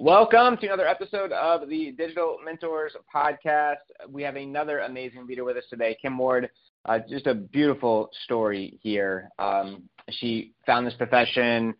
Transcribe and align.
Welcome 0.00 0.56
to 0.56 0.66
another 0.66 0.88
episode 0.88 1.30
of 1.30 1.68
the 1.68 1.90
Digital 1.90 2.38
Mentors 2.42 2.96
podcast. 3.14 3.82
We 4.08 4.22
have 4.22 4.34
another 4.34 4.78
amazing 4.78 5.26
leader 5.26 5.44
with 5.44 5.58
us 5.58 5.64
today, 5.68 5.94
Kim 6.00 6.16
Ward. 6.16 6.48
Uh, 6.86 7.00
just 7.06 7.26
a 7.26 7.34
beautiful 7.34 8.08
story 8.24 8.78
here. 8.82 9.28
Um, 9.38 9.82
she 10.08 10.54
found 10.64 10.86
this 10.86 10.94
profession 10.94 11.74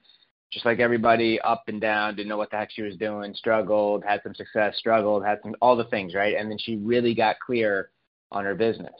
just 0.52 0.66
like 0.66 0.80
everybody, 0.80 1.40
up 1.40 1.62
and 1.68 1.80
down, 1.80 2.14
didn't 2.14 2.28
know 2.28 2.36
what 2.36 2.50
the 2.50 2.58
heck 2.58 2.70
she 2.70 2.82
was 2.82 2.94
doing, 2.96 3.32
struggled, 3.32 4.04
had 4.04 4.20
some 4.22 4.34
success, 4.34 4.76
struggled, 4.76 5.24
had 5.24 5.38
some 5.42 5.54
all 5.62 5.74
the 5.74 5.84
things, 5.84 6.14
right? 6.14 6.36
And 6.36 6.50
then 6.50 6.58
she 6.58 6.76
really 6.76 7.14
got 7.14 7.40
clear 7.40 7.88
on 8.30 8.44
her 8.44 8.54
business. 8.54 8.92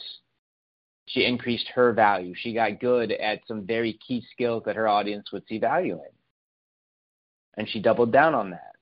She 1.09 1.27
increased 1.27 1.69
her 1.75 1.93
value. 1.93 2.33
She 2.35 2.55
got 2.55 2.81
good 2.81 3.13
at 3.13 3.41
some 3.47 3.67
very 3.67 3.99
key 4.07 4.25
skills 4.33 4.63
that 4.65 4.77
her 4.77 4.89
audience 4.89 5.31
would 5.31 5.47
see 5.47 5.59
value 5.59 5.97
in. 5.97 7.59
And 7.59 7.69
she 7.69 7.81
doubled 7.81 8.15
down 8.15 8.35
on 8.35 8.49
that. 8.53 8.77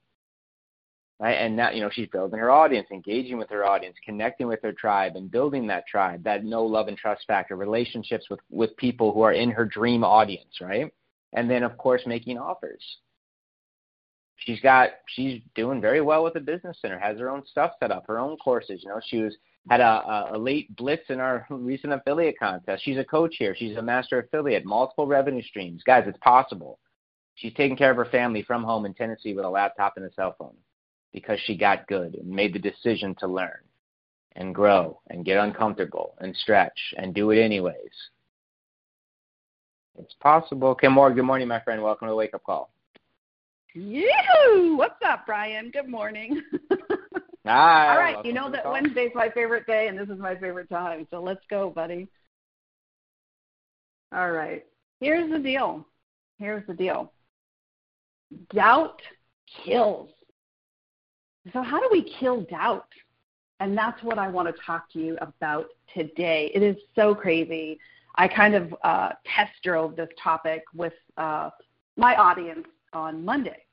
Right? 1.20 1.34
And 1.34 1.56
now, 1.56 1.70
you 1.70 1.80
know, 1.80 1.90
she's 1.92 2.08
building 2.08 2.38
her 2.38 2.50
audience, 2.50 2.86
engaging 2.92 3.38
with 3.38 3.50
her 3.50 3.64
audience, 3.64 3.96
connecting 4.04 4.46
with 4.46 4.60
her 4.62 4.72
tribe 4.72 5.16
and 5.16 5.28
building 5.28 5.66
that 5.66 5.84
tribe, 5.88 6.22
that 6.22 6.44
no 6.44 6.64
love 6.64 6.86
and 6.86 6.96
trust 6.96 7.24
factor, 7.26 7.56
relationships 7.56 8.26
with, 8.30 8.38
with 8.50 8.76
people 8.76 9.12
who 9.12 9.22
are 9.22 9.32
in 9.32 9.50
her 9.50 9.64
dream 9.64 10.04
audience, 10.04 10.60
right? 10.60 10.92
and 11.32 11.50
then 11.50 11.62
of 11.62 11.76
course 11.76 12.02
making 12.06 12.38
offers. 12.38 12.82
She's 14.36 14.60
got 14.60 14.90
she's 15.08 15.42
doing 15.54 15.80
very 15.80 16.00
well 16.00 16.22
with 16.22 16.34
the 16.34 16.40
business 16.40 16.78
center, 16.80 16.98
has 16.98 17.18
her 17.18 17.28
own 17.28 17.44
stuff 17.46 17.72
set 17.80 17.90
up, 17.90 18.04
her 18.06 18.18
own 18.18 18.36
courses. 18.36 18.80
You 18.82 18.90
know, 18.90 19.00
she 19.04 19.18
was 19.18 19.34
had 19.68 19.80
a, 19.80 20.30
a 20.32 20.38
late 20.38 20.74
blitz 20.76 21.10
in 21.10 21.20
our 21.20 21.46
recent 21.50 21.92
affiliate 21.92 22.38
contest. 22.38 22.84
She's 22.84 22.98
a 22.98 23.04
coach 23.04 23.34
here. 23.38 23.54
She's 23.56 23.76
a 23.76 23.82
master 23.82 24.20
affiliate, 24.20 24.64
multiple 24.64 25.06
revenue 25.06 25.42
streams. 25.42 25.82
Guys, 25.84 26.04
it's 26.06 26.18
possible. 26.18 26.78
She's 27.34 27.52
taking 27.54 27.76
care 27.76 27.90
of 27.90 27.96
her 27.96 28.06
family 28.06 28.42
from 28.42 28.62
home 28.62 28.86
in 28.86 28.94
Tennessee 28.94 29.34
with 29.34 29.44
a 29.44 29.48
laptop 29.48 29.94
and 29.96 30.06
a 30.06 30.12
cell 30.14 30.34
phone 30.38 30.54
because 31.12 31.38
she 31.44 31.56
got 31.56 31.86
good 31.86 32.14
and 32.14 32.28
made 32.28 32.52
the 32.52 32.58
decision 32.58 33.14
to 33.20 33.26
learn 33.26 33.58
and 34.36 34.54
grow 34.54 35.00
and 35.10 35.24
get 35.24 35.38
uncomfortable 35.38 36.14
and 36.20 36.34
stretch 36.36 36.78
and 36.96 37.14
do 37.14 37.30
it 37.30 37.42
anyways. 37.42 37.74
It's 39.98 40.14
possible. 40.20 40.74
Kim 40.74 40.94
Ward, 40.94 41.16
good 41.16 41.24
morning, 41.24 41.48
my 41.48 41.60
friend. 41.60 41.82
Welcome 41.82 42.06
to 42.06 42.12
the 42.12 42.16
Wake 42.16 42.34
Up 42.34 42.44
Call. 42.44 42.70
Yoo! 43.74 44.76
What's 44.76 45.02
up, 45.04 45.26
Brian? 45.26 45.70
Good 45.70 45.88
morning. 45.88 46.40
Hi. 47.46 47.88
All 47.88 47.98
right. 47.98 48.24
You 48.24 48.32
know 48.32 48.50
that 48.50 48.70
Wednesday's 48.70 49.10
my 49.14 49.28
favorite 49.30 49.66
day, 49.66 49.88
and 49.88 49.98
this 49.98 50.08
is 50.08 50.18
my 50.18 50.34
favorite 50.36 50.68
time. 50.68 51.06
So 51.10 51.20
let's 51.20 51.44
go, 51.50 51.70
buddy. 51.70 52.08
All 54.14 54.30
right. 54.30 54.64
Here's 55.00 55.30
the 55.30 55.38
deal. 55.38 55.86
Here's 56.38 56.66
the 56.66 56.74
deal. 56.74 57.12
Doubt 58.54 59.00
kills. 59.64 60.10
So, 61.52 61.62
how 61.62 61.80
do 61.80 61.88
we 61.90 62.02
kill 62.18 62.42
doubt? 62.42 62.88
And 63.60 63.76
that's 63.76 64.02
what 64.02 64.18
I 64.18 64.28
want 64.28 64.48
to 64.48 64.62
talk 64.64 64.90
to 64.92 65.00
you 65.00 65.18
about 65.20 65.66
today. 65.94 66.50
It 66.54 66.62
is 66.62 66.76
so 66.94 67.14
crazy 67.14 67.78
I 68.18 68.26
kind 68.26 68.56
of 68.56 68.74
uh, 68.82 69.10
test 69.24 69.52
drove 69.62 69.94
this 69.94 70.08
topic 70.22 70.64
with 70.74 70.92
uh, 71.16 71.50
my 71.96 72.16
audience 72.16 72.66
on 72.92 73.24
Monday. 73.24 73.64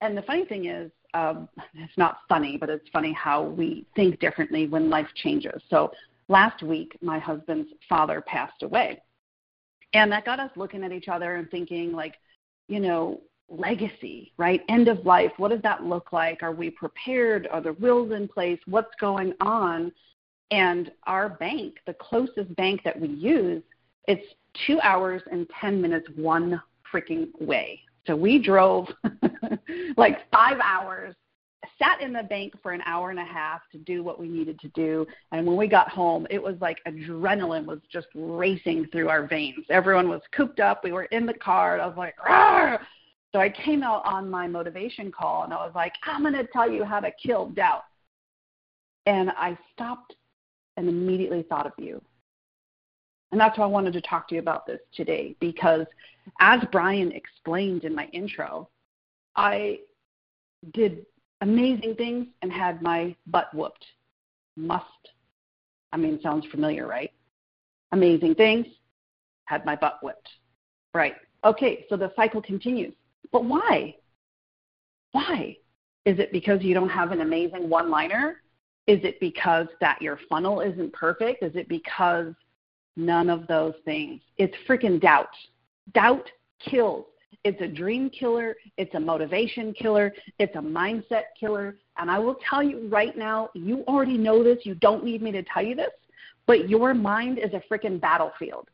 And 0.00 0.16
the 0.16 0.22
funny 0.22 0.44
thing 0.44 0.66
is, 0.66 0.92
um, 1.12 1.48
it's 1.74 1.98
not 1.98 2.18
funny, 2.28 2.56
but 2.56 2.70
it's 2.70 2.88
funny 2.92 3.12
how 3.12 3.42
we 3.42 3.84
think 3.96 4.20
differently 4.20 4.68
when 4.68 4.88
life 4.88 5.08
changes. 5.16 5.60
So 5.68 5.90
last 6.28 6.62
week, 6.62 6.96
my 7.02 7.18
husband's 7.18 7.68
father 7.88 8.20
passed 8.20 8.62
away. 8.62 9.02
And 9.92 10.12
that 10.12 10.24
got 10.24 10.38
us 10.38 10.52
looking 10.54 10.84
at 10.84 10.92
each 10.92 11.08
other 11.08 11.34
and 11.34 11.50
thinking, 11.50 11.90
like, 11.90 12.14
you 12.68 12.78
know, 12.78 13.20
legacy, 13.50 14.32
right? 14.38 14.62
End 14.68 14.88
of 14.88 15.04
life. 15.04 15.32
What 15.36 15.50
does 15.50 15.62
that 15.62 15.84
look 15.84 16.12
like? 16.12 16.42
Are 16.42 16.52
we 16.52 16.70
prepared? 16.70 17.48
Are 17.50 17.60
the 17.60 17.74
wills 17.74 18.12
in 18.12 18.28
place? 18.28 18.58
What's 18.66 18.94
going 19.00 19.34
on? 19.40 19.92
And 20.50 20.90
our 21.06 21.28
bank, 21.28 21.76
the 21.86 21.94
closest 21.94 22.54
bank 22.56 22.82
that 22.84 22.98
we 22.98 23.08
use, 23.08 23.62
it's 24.08 24.24
two 24.66 24.80
hours 24.80 25.22
and 25.30 25.46
10 25.60 25.80
minutes 25.80 26.08
one 26.16 26.60
freaking 26.92 27.28
way. 27.40 27.80
So 28.06 28.16
we 28.16 28.42
drove 28.42 28.88
like 29.96 30.18
five 30.32 30.58
hours, 30.62 31.14
sat 31.78 32.00
in 32.00 32.12
the 32.12 32.22
bank 32.24 32.54
for 32.62 32.72
an 32.72 32.82
hour 32.86 33.10
and 33.10 33.18
a 33.18 33.24
half 33.24 33.60
to 33.72 33.78
do 33.78 34.02
what 34.02 34.18
we 34.18 34.28
needed 34.28 34.58
to 34.60 34.68
do. 34.68 35.06
And 35.30 35.46
when 35.46 35.56
we 35.56 35.68
got 35.68 35.88
home, 35.88 36.26
it 36.30 36.42
was 36.42 36.56
like 36.60 36.78
adrenaline 36.88 37.66
was 37.66 37.78
just 37.92 38.08
racing 38.14 38.86
through 38.90 39.08
our 39.08 39.26
veins. 39.26 39.64
Everyone 39.68 40.08
was 40.08 40.22
cooped 40.32 40.60
up. 40.60 40.82
We 40.82 40.92
were 40.92 41.04
in 41.04 41.26
the 41.26 41.34
car. 41.34 41.80
I 41.80 41.86
was 41.86 41.96
like, 41.96 42.16
Rawr! 42.18 42.80
So 43.32 43.38
I 43.38 43.48
came 43.48 43.82
out 43.82 44.04
on 44.04 44.28
my 44.28 44.46
motivation 44.46 45.12
call 45.12 45.44
and 45.44 45.52
I 45.52 45.64
was 45.64 45.72
like, 45.74 45.94
I'm 46.04 46.22
going 46.22 46.34
to 46.34 46.46
tell 46.52 46.70
you 46.70 46.84
how 46.84 47.00
to 47.00 47.10
kill 47.24 47.48
doubt. 47.50 47.84
And 49.06 49.30
I 49.30 49.56
stopped 49.72 50.14
and 50.76 50.88
immediately 50.88 51.42
thought 51.42 51.66
of 51.66 51.72
you. 51.78 52.02
And 53.30 53.40
that's 53.40 53.56
why 53.56 53.64
I 53.64 53.68
wanted 53.68 53.92
to 53.92 54.00
talk 54.00 54.28
to 54.28 54.34
you 54.34 54.40
about 54.40 54.66
this 54.66 54.80
today 54.92 55.36
because 55.38 55.86
as 56.40 56.60
Brian 56.72 57.12
explained 57.12 57.84
in 57.84 57.94
my 57.94 58.06
intro, 58.12 58.68
I 59.36 59.80
did 60.72 61.06
amazing 61.40 61.94
things 61.94 62.26
and 62.42 62.52
had 62.52 62.82
my 62.82 63.14
butt 63.26 63.54
whooped. 63.54 63.84
Must. 64.56 64.84
I 65.92 65.96
mean, 65.96 66.20
sounds 66.22 66.46
familiar, 66.50 66.86
right? 66.86 67.12
Amazing 67.92 68.34
things, 68.34 68.66
had 69.44 69.64
my 69.64 69.76
butt 69.76 69.98
whipped. 70.02 70.28
Right. 70.92 71.14
Okay, 71.44 71.86
so 71.88 71.96
the 71.96 72.12
cycle 72.16 72.42
continues. 72.42 72.94
But 73.32 73.44
why? 73.44 73.96
Why? 75.12 75.56
Is 76.04 76.18
it 76.18 76.32
because 76.32 76.62
you 76.62 76.74
don't 76.74 76.88
have 76.88 77.12
an 77.12 77.20
amazing 77.20 77.68
one 77.68 77.90
liner? 77.90 78.42
Is 78.86 79.00
it 79.04 79.20
because 79.20 79.66
that 79.80 80.00
your 80.00 80.18
funnel 80.28 80.60
isn't 80.60 80.92
perfect? 80.92 81.42
Is 81.42 81.54
it 81.54 81.68
because 81.68 82.34
None 82.96 83.30
of 83.30 83.46
those 83.46 83.74
things. 83.84 84.20
It's 84.36 84.54
freaking 84.68 85.00
doubt. 85.00 85.30
Doubt 85.94 86.28
kills. 86.58 87.06
It's 87.44 87.60
a 87.62 87.66
dream 87.66 88.10
killer. 88.10 88.56
It's 88.76 88.94
a 88.94 89.00
motivation 89.00 89.72
killer. 89.72 90.12
It's 90.38 90.54
a 90.56 90.60
mindset 90.60 91.24
killer. 91.38 91.78
And 91.96 92.10
I 92.10 92.18
will 92.18 92.36
tell 92.48 92.62
you 92.62 92.88
right 92.88 93.16
now, 93.16 93.48
you 93.54 93.84
already 93.88 94.18
know 94.18 94.44
this. 94.44 94.58
You 94.64 94.74
don't 94.74 95.04
need 95.04 95.22
me 95.22 95.32
to 95.32 95.42
tell 95.42 95.64
you 95.64 95.74
this, 95.74 95.92
but 96.46 96.68
your 96.68 96.92
mind 96.92 97.38
is 97.38 97.52
a 97.54 97.62
freaking 97.72 98.00
battlefield. 98.00 98.68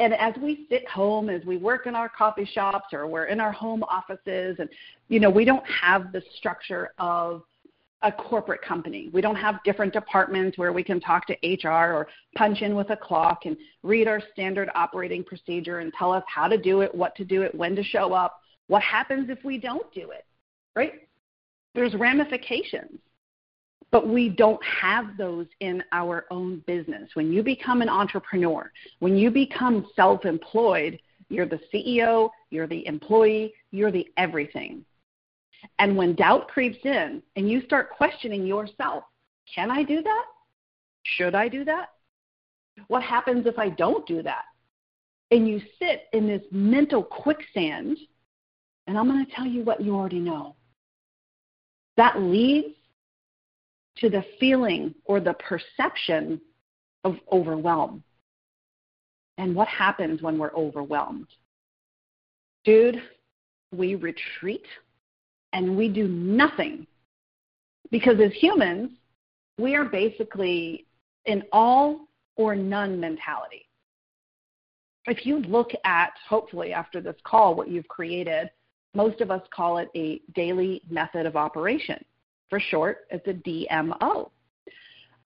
And 0.00 0.12
as 0.14 0.34
we 0.40 0.66
sit 0.68 0.88
home, 0.88 1.30
as 1.30 1.44
we 1.44 1.56
work 1.56 1.86
in 1.86 1.94
our 1.94 2.08
coffee 2.08 2.48
shops 2.52 2.92
or 2.92 3.06
we're 3.06 3.26
in 3.26 3.40
our 3.40 3.52
home 3.52 3.84
offices, 3.84 4.56
and, 4.58 4.68
you 5.08 5.20
know, 5.20 5.30
we 5.30 5.44
don't 5.44 5.64
have 5.68 6.10
the 6.12 6.22
structure 6.36 6.90
of 6.98 7.42
a 8.02 8.12
corporate 8.12 8.60
company. 8.60 9.08
We 9.12 9.20
don't 9.20 9.36
have 9.36 9.62
different 9.64 9.92
departments 9.92 10.58
where 10.58 10.72
we 10.72 10.82
can 10.82 11.00
talk 11.00 11.26
to 11.28 11.34
HR 11.42 11.94
or 11.94 12.08
punch 12.36 12.60
in 12.60 12.74
with 12.74 12.90
a 12.90 12.96
clock 12.96 13.46
and 13.46 13.56
read 13.82 14.08
our 14.08 14.20
standard 14.32 14.68
operating 14.74 15.24
procedure 15.24 15.78
and 15.78 15.92
tell 15.98 16.12
us 16.12 16.24
how 16.26 16.46
to 16.48 16.58
do 16.58 16.82
it, 16.82 16.94
what 16.94 17.14
to 17.16 17.24
do 17.24 17.42
it, 17.42 17.54
when 17.54 17.74
to 17.76 17.82
show 17.82 18.12
up, 18.12 18.40
what 18.66 18.82
happens 18.82 19.30
if 19.30 19.42
we 19.42 19.58
don't 19.58 19.90
do 19.94 20.10
it, 20.10 20.26
right? 20.76 21.08
There's 21.74 21.94
ramifications. 21.94 22.98
But 23.94 24.08
we 24.08 24.28
don't 24.28 24.60
have 24.64 25.16
those 25.16 25.46
in 25.60 25.80
our 25.92 26.26
own 26.32 26.64
business. 26.66 27.08
When 27.14 27.32
you 27.32 27.44
become 27.44 27.80
an 27.80 27.88
entrepreneur, 27.88 28.72
when 28.98 29.16
you 29.16 29.30
become 29.30 29.86
self 29.94 30.24
employed, 30.24 30.98
you're 31.28 31.46
the 31.46 31.60
CEO, 31.72 32.30
you're 32.50 32.66
the 32.66 32.84
employee, 32.88 33.54
you're 33.70 33.92
the 33.92 34.08
everything. 34.16 34.84
And 35.78 35.96
when 35.96 36.16
doubt 36.16 36.48
creeps 36.48 36.84
in 36.84 37.22
and 37.36 37.48
you 37.48 37.62
start 37.66 37.90
questioning 37.90 38.44
yourself, 38.44 39.04
can 39.54 39.70
I 39.70 39.84
do 39.84 40.02
that? 40.02 40.24
Should 41.04 41.36
I 41.36 41.46
do 41.46 41.64
that? 41.64 41.90
What 42.88 43.04
happens 43.04 43.46
if 43.46 43.60
I 43.60 43.68
don't 43.68 44.04
do 44.08 44.24
that? 44.24 44.42
And 45.30 45.46
you 45.46 45.60
sit 45.78 46.06
in 46.12 46.26
this 46.26 46.42
mental 46.50 47.04
quicksand, 47.04 47.96
and 48.88 48.98
I'm 48.98 49.06
going 49.06 49.24
to 49.24 49.32
tell 49.32 49.46
you 49.46 49.62
what 49.62 49.80
you 49.80 49.94
already 49.94 50.18
know. 50.18 50.56
That 51.96 52.20
leads 52.20 52.74
to 53.98 54.10
the 54.10 54.24
feeling 54.40 54.94
or 55.04 55.20
the 55.20 55.34
perception 55.34 56.40
of 57.04 57.16
overwhelm. 57.30 58.02
And 59.38 59.54
what 59.54 59.68
happens 59.68 60.22
when 60.22 60.38
we're 60.38 60.54
overwhelmed? 60.54 61.28
Dude, 62.64 63.02
we 63.72 63.94
retreat 63.94 64.66
and 65.52 65.76
we 65.76 65.88
do 65.88 66.08
nothing. 66.08 66.86
Because 67.90 68.18
as 68.20 68.32
humans, 68.32 68.90
we 69.58 69.74
are 69.74 69.84
basically 69.84 70.86
an 71.26 71.42
all 71.52 72.08
or 72.36 72.56
none 72.56 72.98
mentality. 72.98 73.68
If 75.06 75.26
you 75.26 75.40
look 75.40 75.70
at, 75.84 76.12
hopefully 76.28 76.72
after 76.72 77.00
this 77.00 77.16
call, 77.24 77.54
what 77.54 77.68
you've 77.68 77.88
created, 77.88 78.50
most 78.94 79.20
of 79.20 79.30
us 79.30 79.42
call 79.54 79.78
it 79.78 79.88
a 79.94 80.20
daily 80.34 80.82
method 80.88 81.26
of 81.26 81.36
operation. 81.36 82.02
For 82.50 82.60
short, 82.60 83.06
it's 83.10 83.26
a 83.26 83.34
DMO. 83.34 84.30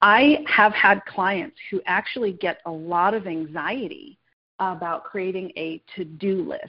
I 0.00 0.44
have 0.46 0.72
had 0.72 1.04
clients 1.06 1.56
who 1.70 1.80
actually 1.86 2.32
get 2.32 2.60
a 2.66 2.70
lot 2.70 3.14
of 3.14 3.26
anxiety 3.26 4.18
about 4.60 5.04
creating 5.04 5.52
a 5.56 5.82
to 5.96 6.04
do 6.04 6.48
list. 6.48 6.62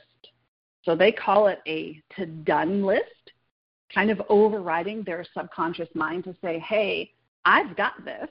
So 0.84 0.96
they 0.96 1.12
call 1.12 1.48
it 1.48 1.60
a 1.68 2.02
to 2.16 2.26
done 2.26 2.84
list, 2.84 3.04
kind 3.94 4.10
of 4.10 4.22
overriding 4.30 5.04
their 5.04 5.26
subconscious 5.34 5.90
mind 5.94 6.24
to 6.24 6.36
say, 6.42 6.60
hey, 6.60 7.12
I've 7.46 7.76
got 7.76 8.04
this. 8.04 8.30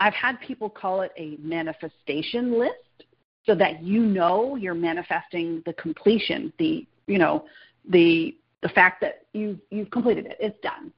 I've 0.00 0.14
had 0.14 0.40
people 0.40 0.68
call 0.68 1.02
it 1.02 1.12
a 1.16 1.36
manifestation 1.40 2.58
list 2.58 3.04
so 3.44 3.54
that 3.54 3.82
you 3.82 4.00
know 4.00 4.56
you're 4.56 4.74
manifesting 4.74 5.62
the 5.66 5.72
completion, 5.74 6.52
the 6.58 6.86
you 7.06 7.18
know, 7.18 7.44
the 7.88 8.36
the 8.62 8.68
fact 8.70 9.00
that 9.00 9.22
you 9.32 9.58
you've 9.70 9.90
completed 9.90 10.26
it. 10.26 10.36
It's 10.40 10.58
done. 10.62 10.92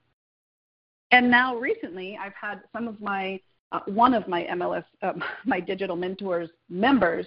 And 1.14 1.30
now 1.30 1.54
recently, 1.54 2.18
I've 2.20 2.34
had 2.34 2.62
some 2.72 2.88
of 2.88 3.00
my 3.00 3.38
uh, 3.70 3.78
one 3.86 4.14
of 4.14 4.26
my 4.26 4.42
MLS, 4.50 4.84
uh, 5.00 5.12
my 5.44 5.60
digital 5.60 5.94
mentors 5.94 6.50
members 6.68 7.24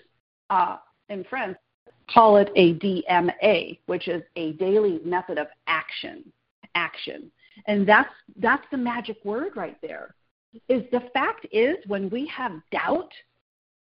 uh, 0.50 0.76
and 1.08 1.26
friends 1.28 1.56
call 2.14 2.36
it 2.36 2.50
a 2.58 2.74
DMA, 2.80 3.80
which 3.86 4.10
is 4.10 4.24
a 4.36 4.52
daily 4.54 5.00
method 5.06 5.38
of 5.38 5.48
action. 5.68 6.26
Action, 6.76 7.32
and 7.68 7.88
that's 7.88 8.12
that's 8.42 8.66
the 8.72 8.78
magic 8.78 9.24
word 9.24 9.56
right 9.56 9.78
there. 9.82 10.16
Is 10.68 10.84
the 10.92 11.04
fact 11.14 11.48
is 11.54 11.78
when 11.88 12.10
we 12.10 12.28
have 12.28 12.52
doubt, 12.74 13.14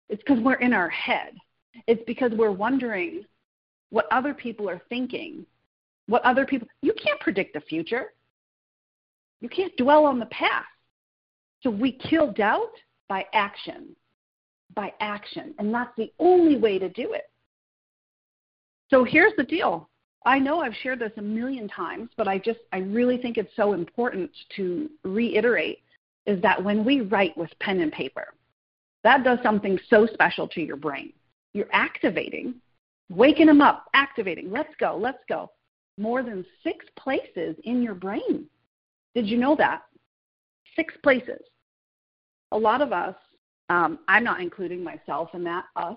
it's 0.09 0.23
because 0.27 0.43
we're 0.43 0.55
in 0.55 0.73
our 0.73 0.91
head. 0.91 1.35
It's 1.87 2.03
because 2.09 2.33
we're 2.33 2.51
wondering 2.51 3.25
what 3.91 4.07
other 4.11 4.35
people 4.35 4.69
are 4.69 4.83
thinking, 4.89 5.47
what 6.07 6.25
other 6.25 6.45
people. 6.45 6.67
You 6.81 6.93
can't 6.93 7.21
predict 7.21 7.55
the 7.55 7.61
future. 7.61 8.11
You 9.43 9.49
can't 9.49 9.77
dwell 9.77 10.07
on 10.07 10.21
the 10.21 10.27
past. 10.27 10.67
So 11.63 11.71
we 11.71 11.93
kill 11.93 12.33
doubt 12.33 12.73
by 13.09 13.27
action, 13.35 13.95
by 14.75 14.95
action. 15.01 15.55
And 15.59 15.75
that's 15.75 15.95
the 15.99 16.13
only 16.19 16.57
way 16.57 16.79
to 16.79 16.89
do 16.89 17.13
it. 17.13 17.29
So 18.89 19.05
here's 19.05 19.33
the 19.37 19.45
deal. 19.45 19.89
I 20.25 20.39
know 20.39 20.61
I've 20.61 20.77
shared 20.83 21.01
this 21.01 21.13
a 21.17 21.23
million 21.23 21.69
times, 21.69 22.11
but 22.17 22.29
I 22.29 22.39
just, 22.39 22.61
I 22.73 22.79
really 22.79 23.19
think 23.19 23.37
it's 23.37 23.55
so 23.57 23.73
important 23.73 24.31
to 24.57 24.89
reiterate 25.03 25.81
is 26.25 26.41
that 26.43 26.63
when 26.63 26.85
we 26.85 27.01
write 27.01 27.37
with 27.37 27.51
pen 27.59 27.81
and 27.81 27.91
paper, 27.91 28.35
that 29.03 29.25
does 29.25 29.41
something 29.43 29.77
so 29.91 30.07
special 30.07 30.47
to 30.49 30.61
your 30.61 30.77
brain. 30.77 31.13
You're 31.53 31.67
activating, 31.73 32.55
waking 33.11 33.47
them 33.47 33.61
up, 33.61 33.87
activating, 33.95 34.53
let's 34.53 34.73
go, 34.79 34.97
let's 34.97 35.25
go. 35.29 35.51
More 35.99 36.23
than 36.23 36.47
six 36.63 36.87
places 36.97 37.57
in 37.65 37.83
your 37.83 37.95
brain. 37.95 38.47
Did 39.15 39.27
you 39.27 39.39
know 39.39 39.55
that? 39.57 39.83
Six 40.77 40.95
places. 41.03 41.41
A 42.53 42.59
lot 42.59 42.81
of 42.81 42.93
us, 42.93 43.17
um, 43.69 43.99
I'm 44.09 44.25
not 44.25 44.41
including 44.41 44.83
myself 44.83 45.31
in 45.35 45.45
that, 45.45 45.65
us, 45.77 45.97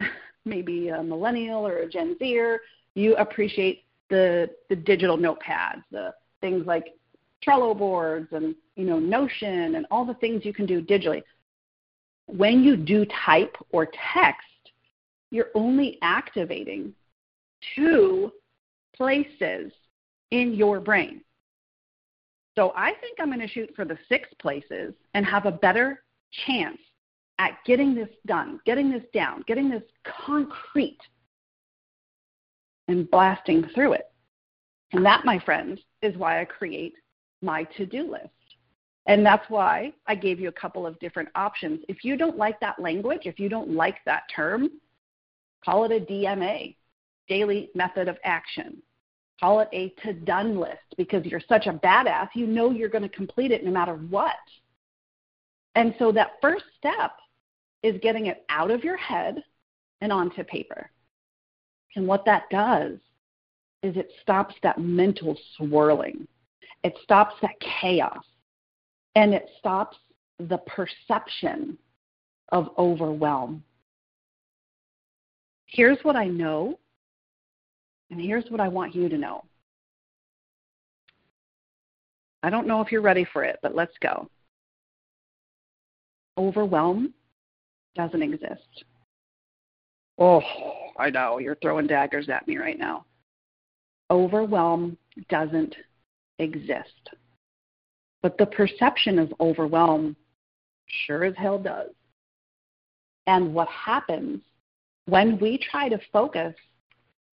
maybe 0.44 0.88
a 0.88 1.02
millennial 1.02 1.66
or 1.66 1.78
a 1.78 1.88
Gen 1.88 2.16
Zer, 2.18 2.60
you 2.94 3.16
appreciate 3.16 3.84
the, 4.10 4.50
the 4.68 4.76
digital 4.76 5.16
notepads, 5.16 5.82
the 5.90 6.14
things 6.40 6.66
like 6.66 6.94
Trello 7.46 7.76
boards 7.76 8.28
and 8.32 8.54
you 8.76 8.84
know 8.84 8.98
Notion 8.98 9.74
and 9.76 9.86
all 9.90 10.04
the 10.04 10.14
things 10.14 10.44
you 10.44 10.52
can 10.52 10.66
do 10.66 10.82
digitally. 10.82 11.22
When 12.26 12.62
you 12.62 12.76
do 12.76 13.06
type 13.24 13.56
or 13.70 13.88
text, 14.12 14.42
you're 15.30 15.50
only 15.54 15.98
activating 16.02 16.94
two 17.74 18.32
places 18.96 19.72
in 20.30 20.54
your 20.54 20.80
brain. 20.80 21.20
So 22.56 22.72
I 22.74 22.92
think 23.00 23.18
I'm 23.20 23.28
going 23.28 23.40
to 23.40 23.48
shoot 23.48 23.70
for 23.76 23.84
the 23.84 23.98
six 24.08 24.28
places 24.40 24.94
and 25.14 25.26
have 25.26 25.46
a 25.46 25.52
better 25.52 26.02
chance 26.46 26.78
at 27.38 27.58
getting 27.66 27.94
this 27.94 28.08
done, 28.26 28.60
getting 28.64 28.90
this 28.90 29.04
down, 29.12 29.44
getting 29.46 29.68
this 29.68 29.82
concrete, 30.24 30.98
and 32.88 33.10
blasting 33.10 33.68
through 33.74 33.92
it. 33.92 34.10
And 34.92 35.04
that, 35.04 35.24
my 35.24 35.38
friends, 35.38 35.80
is 36.00 36.16
why 36.16 36.40
I 36.40 36.44
create 36.44 36.94
my 37.42 37.64
to 37.76 37.84
do 37.84 38.10
list. 38.10 38.30
And 39.06 39.24
that's 39.24 39.48
why 39.48 39.92
I 40.06 40.14
gave 40.14 40.40
you 40.40 40.48
a 40.48 40.52
couple 40.52 40.86
of 40.86 40.98
different 40.98 41.28
options. 41.34 41.80
If 41.88 42.04
you 42.04 42.16
don't 42.16 42.38
like 42.38 42.58
that 42.60 42.80
language, 42.80 43.22
if 43.24 43.38
you 43.38 43.48
don't 43.48 43.70
like 43.70 43.98
that 44.06 44.24
term, 44.34 44.70
call 45.64 45.84
it 45.84 45.92
a 45.92 46.04
DMA, 46.04 46.76
daily 47.28 47.70
method 47.74 48.08
of 48.08 48.16
action. 48.24 48.82
Call 49.40 49.60
it 49.60 49.68
a 49.72 49.90
to 50.02 50.12
done 50.12 50.58
list 50.58 50.94
because 50.96 51.24
you're 51.26 51.42
such 51.46 51.66
a 51.66 51.72
badass, 51.72 52.28
you 52.34 52.46
know 52.46 52.70
you're 52.70 52.88
going 52.88 53.02
to 53.02 53.08
complete 53.08 53.50
it 53.50 53.64
no 53.64 53.70
matter 53.70 53.94
what. 53.94 54.36
And 55.74 55.94
so 55.98 56.10
that 56.12 56.32
first 56.40 56.64
step 56.78 57.12
is 57.82 58.00
getting 58.02 58.26
it 58.26 58.44
out 58.48 58.70
of 58.70 58.82
your 58.82 58.96
head 58.96 59.42
and 60.00 60.10
onto 60.10 60.42
paper. 60.42 60.90
And 61.96 62.06
what 62.06 62.24
that 62.24 62.44
does 62.50 62.98
is 63.82 63.96
it 63.96 64.10
stops 64.22 64.54
that 64.62 64.80
mental 64.80 65.36
swirling, 65.56 66.26
it 66.82 66.94
stops 67.02 67.34
that 67.42 67.58
chaos, 67.60 68.24
and 69.14 69.34
it 69.34 69.48
stops 69.58 69.96
the 70.38 70.58
perception 70.58 71.78
of 72.52 72.70
overwhelm. 72.78 73.62
Here's 75.66 75.98
what 76.02 76.16
I 76.16 76.26
know, 76.26 76.78
and 78.10 78.20
here's 78.20 78.48
what 78.50 78.60
I 78.60 78.68
want 78.68 78.94
you 78.94 79.08
to 79.08 79.18
know. 79.18 79.44
I 82.42 82.50
don't 82.50 82.66
know 82.66 82.80
if 82.80 82.92
you're 82.92 83.02
ready 83.02 83.26
for 83.32 83.42
it, 83.42 83.58
but 83.62 83.74
let's 83.74 83.96
go. 84.00 84.28
Overwhelm 86.38 87.12
doesn't 87.94 88.22
exist. 88.22 88.84
Oh, 90.18 90.42
I 90.98 91.10
know. 91.10 91.38
You're 91.38 91.56
throwing 91.56 91.86
daggers 91.86 92.28
at 92.28 92.46
me 92.46 92.56
right 92.56 92.78
now. 92.78 93.04
Overwhelm 94.10 94.96
doesn't 95.28 95.74
exist. 96.38 97.10
But 98.22 98.38
the 98.38 98.46
perception 98.46 99.18
of 99.18 99.32
overwhelm 99.40 100.16
sure 101.06 101.24
as 101.24 101.34
hell 101.36 101.58
does. 101.58 101.90
And 103.26 103.52
what 103.52 103.68
happens 103.68 104.40
when 105.06 105.38
we 105.38 105.58
try 105.58 105.88
to 105.88 105.98
focus 106.12 106.54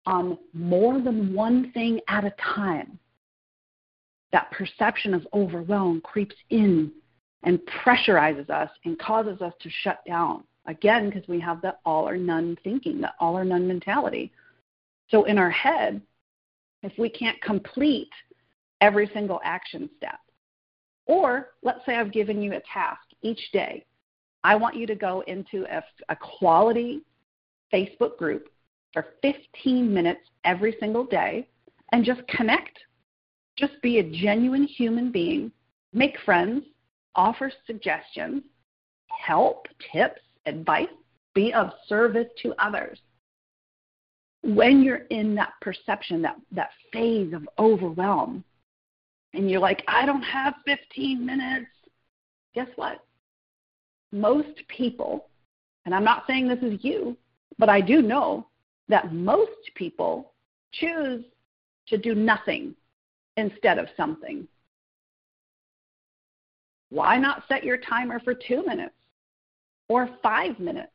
on 0.06 0.38
more 0.54 1.00
than 1.02 1.34
one 1.34 1.72
thing 1.72 2.00
at 2.08 2.26
a 2.26 2.34
time, 2.56 2.98
that 4.32 4.52
perception 4.52 5.14
of 5.14 5.28
overwhelm 5.34 6.02
creeps 6.02 6.36
in 6.50 6.92
and 7.44 7.60
pressurizes 7.86 8.50
us 8.50 8.70
and 8.86 8.98
causes 9.00 9.42
us 9.42 9.54
to 9.62 9.70
shut 9.70 10.00
down. 10.06 10.44
Again, 10.68 11.10
because 11.10 11.28
we 11.28 11.40
have 11.40 11.62
that 11.62 11.80
all 11.86 12.08
or 12.08 12.18
none 12.18 12.58
thinking, 12.64 13.02
that 13.02 13.16
all 13.20 13.38
or 13.38 13.44
none 13.44 13.68
mentality. 13.68 14.32
So 15.10 15.24
in 15.26 15.38
our 15.38 15.50
head, 15.50 16.02
if 16.84 16.94
we 16.98 17.10
can't 17.10 17.42
complete 17.42 18.12
every 18.80 19.10
single 19.14 19.42
action 19.44 19.90
step, 19.98 20.20
or 21.08 21.50
let's 21.64 21.86
say 21.86 21.96
I've 21.96 22.12
given 22.12 22.42
you 22.42 22.54
a 22.54 22.62
task 22.72 23.02
each 23.22 23.52
day, 23.52 23.86
I 24.44 24.56
want 24.56 24.76
you 24.76 24.88
to 24.88 24.96
go 24.96 25.22
into 25.28 25.66
a, 25.66 25.84
a 26.10 26.16
quality 26.16 27.02
Facebook 27.74 28.18
group 28.18 28.50
for 28.94 29.08
15 29.22 29.94
minutes 29.94 30.22
every 30.44 30.76
single 30.80 31.06
day 31.06 31.48
and 31.92 32.06
just 32.06 32.26
connect. 32.28 32.78
Just 33.58 33.82
be 33.82 34.00
a 34.00 34.04
genuine 34.04 34.64
human 34.64 35.12
being, 35.12 35.52
make 35.94 36.18
friends, 36.26 36.64
offer 37.16 37.52
suggestions, 37.68 38.44
help, 39.08 39.68
tips, 39.92 40.22
advice, 40.46 40.88
be 41.34 41.54
of 41.54 41.72
service 41.88 42.28
to 42.42 42.54
others. 42.60 43.00
When 44.44 44.82
you're 44.82 45.06
in 45.10 45.36
that 45.36 45.54
perception, 45.62 46.22
that, 46.24 46.38
that 46.52 46.72
phase 46.92 47.34
of 47.34 47.48
overwhelm, 47.60 48.44
and 49.34 49.50
you're 49.50 49.62
like, 49.62 49.84
I 49.88 50.06
don't 50.06 50.24
have 50.24 50.56
15 50.66 51.26
minutes, 51.26 51.68
guess 52.54 52.68
what? 52.76 53.04
Most 54.12 54.62
people, 54.68 55.30
and 55.86 55.96
I'm 55.96 56.04
not 56.04 56.24
saying 56.28 56.48
this 56.48 56.60
is 56.64 56.84
you, 56.84 57.16
but 57.58 57.70
I 57.70 57.80
do 57.80 58.02
know 58.02 58.48
that 58.92 59.14
most 59.14 59.74
people 59.76 60.34
choose 60.74 61.24
to 61.88 61.98
do 61.98 62.14
nothing 62.14 62.76
instead 63.38 63.80
of 63.80 63.88
something. 63.96 64.48
Why 66.90 67.18
not 67.18 67.44
set 67.48 67.64
your 67.64 67.78
timer 67.78 68.20
for 68.20 68.34
two 68.34 68.66
minutes 68.66 68.94
or 69.88 70.10
five 70.22 70.60
minutes? 70.60 70.92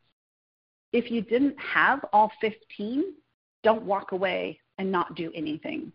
If 0.93 1.11
you 1.11 1.23
didn't 1.23 1.57
have 1.59 2.05
all 2.13 2.31
15, 2.41 3.15
don't 3.63 3.83
walk 3.83 4.13
away 4.13 4.61
and 4.79 4.93
not 4.93 5.17
do 5.17 5.33
anything. 5.35 5.91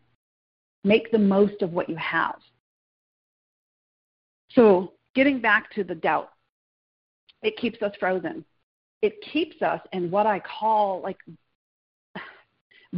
Make 0.84 1.12
the 1.12 1.20
most 1.20 1.62
of 1.62 1.72
what 1.72 1.88
you 1.88 1.96
have. 1.98 2.40
So, 4.54 4.94
getting 5.14 5.40
back 5.40 5.72
to 5.76 5.84
the 5.84 5.96
doubt, 5.96 6.32
it 7.44 7.58
keeps 7.58 7.82
us 7.84 7.94
frozen. 8.00 8.44
It 9.04 9.14
keeps 9.32 9.62
us 9.62 9.80
in 9.94 10.10
what 10.10 10.26
I 10.26 10.40
call 10.40 11.02
like 11.02 11.18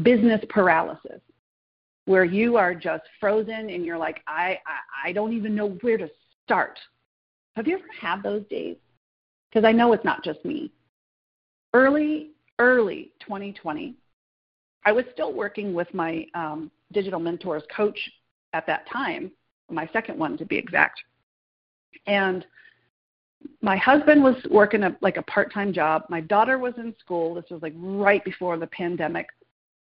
business 0.01 0.41
paralysis, 0.49 1.21
where 2.05 2.25
you 2.25 2.57
are 2.57 2.73
just 2.73 3.03
frozen 3.19 3.69
and 3.69 3.85
you're 3.85 3.97
like, 3.97 4.21
I, 4.27 4.59
I, 4.65 5.09
I 5.09 5.11
don't 5.13 5.33
even 5.33 5.55
know 5.55 5.77
where 5.81 5.97
to 5.97 6.09
start. 6.43 6.79
Have 7.55 7.67
you 7.67 7.77
ever 7.77 7.85
had 7.99 8.23
those 8.23 8.43
days? 8.49 8.77
Because 9.49 9.65
I 9.65 9.71
know 9.71 9.93
it's 9.93 10.05
not 10.05 10.23
just 10.23 10.43
me. 10.43 10.71
Early, 11.73 12.31
early 12.59 13.11
2020, 13.21 13.95
I 14.85 14.91
was 14.91 15.05
still 15.13 15.31
working 15.31 15.73
with 15.73 15.91
my 15.93 16.25
um, 16.33 16.71
digital 16.91 17.19
mentors 17.19 17.63
coach 17.75 17.97
at 18.53 18.67
that 18.67 18.87
time, 18.91 19.31
my 19.69 19.89
second 19.93 20.17
one 20.17 20.37
to 20.37 20.45
be 20.45 20.57
exact. 20.57 21.01
And 22.05 22.45
my 23.61 23.77
husband 23.77 24.23
was 24.23 24.35
working 24.49 24.83
a, 24.83 24.95
like 25.01 25.17
a 25.17 25.21
part-time 25.23 25.73
job. 25.73 26.03
My 26.09 26.21
daughter 26.21 26.57
was 26.57 26.73
in 26.77 26.93
school. 26.99 27.33
This 27.33 27.45
was 27.49 27.61
like 27.61 27.73
right 27.77 28.23
before 28.23 28.57
the 28.57 28.67
pandemic. 28.67 29.27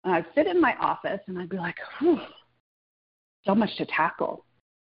And 0.04 0.14
I'd 0.14 0.26
sit 0.34 0.46
in 0.46 0.60
my 0.60 0.74
office 0.76 1.20
and 1.26 1.38
I'd 1.38 1.48
be 1.48 1.56
like, 1.56 1.76
whew, 1.98 2.20
so 3.44 3.54
much 3.54 3.76
to 3.78 3.86
tackle, 3.86 4.44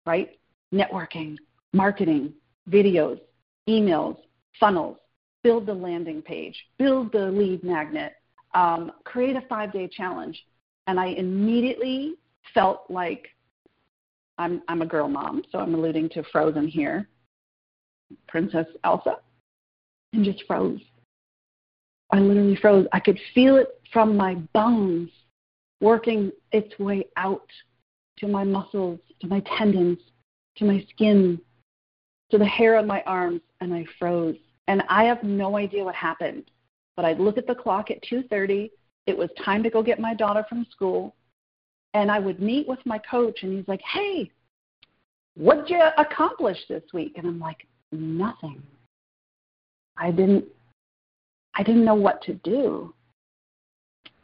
right? 0.05 0.39
Networking, 0.73 1.37
marketing, 1.73 2.33
videos, 2.71 3.21
emails, 3.69 4.17
funnels, 4.59 4.99
build 5.43 5.67
the 5.67 5.75
landing 5.75 6.23
page, 6.23 6.57
build 6.79 7.13
the 7.13 7.27
lead 7.31 7.63
magnet, 7.63 8.15
um, 8.55 8.93
create 9.05 9.37
a 9.37 9.43
five 9.43 9.73
day 9.73 9.89
challenge. 9.89 10.43
And 10.87 10.99
I 10.99 11.07
immediately 11.07 12.15
felt 12.55 12.85
like 12.89 13.29
I'm, 14.39 14.63
I'm 14.69 14.83
a 14.83 14.87
girl 14.87 15.09
mom, 15.09 15.43
so 15.51 15.59
I'm 15.59 15.75
alluding 15.75 16.09
to 16.11 16.23
Frozen 16.31 16.69
here, 16.69 17.09
Princess 18.29 18.67
Elsa, 18.85 19.17
and 20.13 20.25
just 20.25 20.45
froze. 20.47 20.81
I 22.11 22.21
literally 22.21 22.57
froze. 22.57 22.87
I 22.93 23.01
could 23.01 23.19
feel 23.35 23.57
it 23.57 23.69
from 23.93 24.17
my 24.17 24.35
bones 24.55 25.11
working 25.81 26.33
its 26.53 26.79
way 26.79 27.07
out 27.17 27.49
to 28.19 28.29
my 28.29 28.45
muscles, 28.45 29.01
to 29.21 29.27
my 29.27 29.43
tendons, 29.59 29.99
to 30.57 30.65
my 30.65 30.87
skin, 30.91 31.41
to 32.31 32.39
the 32.39 32.47
hair 32.47 32.77
on 32.77 32.87
my 32.87 33.03
arms, 33.03 33.41
and 33.61 33.75
I 33.75 33.85
froze. 33.99 34.37
And 34.69 34.83
I 34.89 35.05
have 35.05 35.23
no 35.23 35.57
idea 35.57 35.85
what 35.85 35.95
happened. 35.95 36.51
But 36.97 37.05
I'd 37.05 37.21
look 37.21 37.39
at 37.39 37.47
the 37.47 37.55
clock 37.55 37.91
at 37.91 38.03
2:30. 38.03 38.71
It 39.07 39.17
was 39.17 39.31
time 39.45 39.63
to 39.63 39.71
go 39.71 39.83
get 39.83 40.01
my 40.01 40.15
daughter 40.15 40.45
from 40.49 40.67
school. 40.71 41.15
And 41.95 42.11
I 42.11 42.19
would 42.19 42.41
meet 42.41 42.67
with 42.67 42.85
my 42.85 42.99
coach 42.99 43.43
and 43.43 43.53
he's 43.53 43.69
like, 43.69 43.83
"Hey, 43.83 44.31
what'd 45.35 45.71
you 45.71 45.81
accomplish 45.99 46.59
this 46.69 46.83
week?" 46.93 47.17
And 47.17 47.27
I'm 47.27 47.39
like, 47.39 47.67
"Nothing. 47.93 48.63
I 49.97 50.11
didn't 50.11 50.47
I 51.57 51.63
didn't 51.63 51.85
know 51.85 51.95
what 51.95 52.23
to 52.23 52.35
do." 52.35 52.95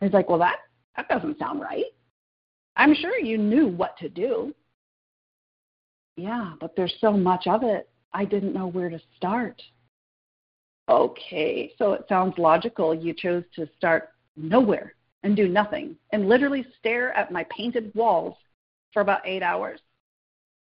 He's 0.01 0.13
like, 0.13 0.29
"Well, 0.29 0.39
that 0.39 0.61
that 0.97 1.09
doesn't 1.09 1.39
sound 1.39 1.61
right. 1.61 1.87
I'm 2.77 2.95
sure 2.95 3.19
you 3.19 3.39
knew 3.39 3.69
what 3.69 3.97
to 3.99 4.09
do." 4.09 4.55
Yeah, 6.17 6.55
but 6.61 6.77
there's 6.77 6.95
so 7.01 7.13
much 7.13 7.47
of 7.47 7.63
it. 7.63 7.89
I 8.13 8.25
didn't 8.25 8.53
know 8.53 8.67
where 8.67 8.91
to 8.91 9.01
start. 9.17 9.63
Okay, 10.89 11.73
so 11.79 11.93
it 11.93 12.05
sounds 12.09 12.37
logical. 12.39 12.95
You 12.95 13.15
chose 13.15 13.45
to 13.55 13.69
start 13.77 14.13
nowhere 14.37 14.95
and 15.23 15.37
do 15.37 15.49
nothing 15.49 15.97
and 16.11 16.29
literally 16.29 16.67
stare 16.79 17.13
at 17.13 17.31
my 17.31 17.45
painted 17.45 17.95
walls 17.95 18.37
for 18.93 19.01
about 19.01 19.27
eight 19.27 19.43
hours. 19.43 19.81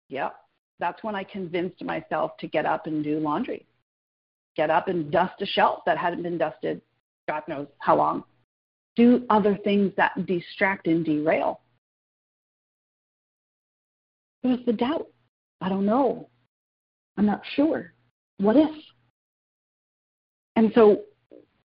Yep, 0.08 0.34
that's 0.80 1.02
when 1.02 1.14
I 1.14 1.24
convinced 1.24 1.82
myself 1.82 2.36
to 2.38 2.46
get 2.46 2.66
up 2.66 2.86
and 2.86 3.04
do 3.04 3.18
laundry. 3.20 3.64
Get 4.58 4.70
up 4.70 4.88
and 4.88 5.08
dust 5.12 5.40
a 5.40 5.46
shelf 5.46 5.82
that 5.86 5.96
hadn't 5.96 6.24
been 6.24 6.36
dusted, 6.36 6.82
God 7.28 7.44
knows 7.46 7.68
how 7.78 7.96
long. 7.96 8.24
Do 8.96 9.24
other 9.30 9.56
things 9.62 9.92
that 9.96 10.26
distract 10.26 10.88
and 10.88 11.04
derail. 11.04 11.60
Was 14.42 14.58
the 14.66 14.72
doubt. 14.72 15.06
I 15.60 15.68
don't 15.68 15.86
know. 15.86 16.28
I'm 17.16 17.24
not 17.24 17.42
sure. 17.54 17.92
What 18.38 18.56
if? 18.56 18.70
And 20.56 20.72
so 20.74 21.02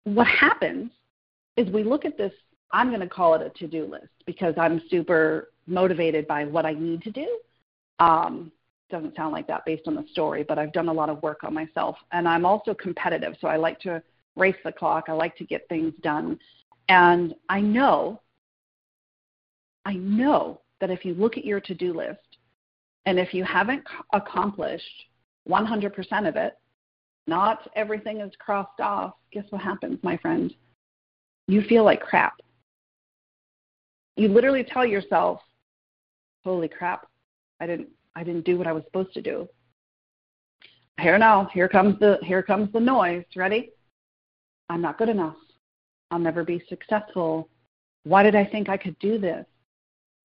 what 0.05 0.27
happens 0.27 0.91
is 1.59 1.69
we 1.69 1.85
look 1.85 2.07
at 2.07 2.17
this, 2.17 2.33
I'm 2.73 2.89
going 2.89 3.01
to 3.01 3.09
call 3.09 3.35
it 3.35 3.43
a 3.43 3.51
to 3.59 3.67
do 3.67 3.85
list 3.85 4.13
because 4.25 4.55
I'm 4.57 4.81
super 4.89 5.53
motivated 5.67 6.27
by 6.27 6.47
what 6.47 6.65
I 6.65 6.73
need 6.73 7.03
to 7.03 7.11
do. 7.11 7.39
Um, 7.99 8.51
doesn't 8.91 9.17
sound 9.17 9.33
like 9.33 9.47
that 9.47 9.65
based 9.65 9.87
on 9.87 9.95
the 9.95 10.05
story, 10.13 10.43
but 10.43 10.59
I've 10.59 10.73
done 10.73 10.89
a 10.89 10.93
lot 10.93 11.11
of 11.11 11.23
work 11.23 11.45
on 11.45 11.55
myself. 11.55 11.97
And 12.13 12.29
I'm 12.29 12.45
also 12.45 12.75
competitive, 12.75 13.35
so 13.41 13.49
I 13.49 13.57
like 13.57 13.79
to 13.81 14.03
race 14.37 14.57
the 14.65 14.73
clock. 14.73 15.05
I 15.09 15.13
like 15.13 15.37
to 15.37 15.45
get 15.45 15.69
things 15.69 15.93
done. 16.03 16.39
And 16.89 17.35
I 17.49 17.61
know, 17.61 18.21
I 19.85 19.95
know 19.95 20.61
that 20.81 20.91
if 20.91 21.05
you 21.05 21.15
look 21.15 21.37
at 21.37 21.45
your 21.45 21.61
to 21.61 21.75
do 21.75 21.93
list 21.93 22.39
and 23.07 23.19
if 23.19 23.35
you 23.35 23.45
haven't 23.45 23.85
accomplished 24.13 24.85
100% 25.49 26.29
of 26.29 26.37
it, 26.37 26.59
not 27.27 27.69
everything 27.77 28.21
is 28.21 28.33
crossed 28.39 28.81
off, 28.81 29.15
guess 29.33 29.45
what 29.51 29.61
happens, 29.61 29.99
my 30.03 30.17
friend? 30.17 30.55
You 31.47 31.63
feel 31.63 31.85
like 31.85 32.01
crap. 32.01 32.41
You 34.17 34.29
literally 34.29 34.65
tell 34.65 34.85
yourself, 34.85 35.41
"Holy 36.45 36.69
crap, 36.69 37.07
I 37.61 37.67
didn't 37.67 37.91
I 38.19 38.25
didn't 38.25 38.45
do 38.45 38.59
what 38.59 38.67
I 38.67 38.73
was 38.73 38.85
supposed 38.85 39.15
to 39.15 39.23
do." 39.23 39.49
Here 41.01 41.19
now, 41.19 41.47
here 41.53 41.69
comes 41.69 41.99
the 42.01 42.19
here 42.23 42.43
comes 42.43 42.73
the 42.73 42.81
noise. 42.81 43.25
Ready? 43.37 43.71
I'm 44.69 44.83
not 44.83 44.99
good 44.99 45.09
enough. 45.09 45.37
I'll 46.11 46.19
never 46.19 46.45
be 46.45 46.63
successful. 46.69 47.49
Why 48.05 48.23
did 48.23 48.35
I 48.35 48.45
think 48.45 48.69
I 48.69 48.77
could 48.77 48.99
do 48.99 49.19
this? 49.19 49.47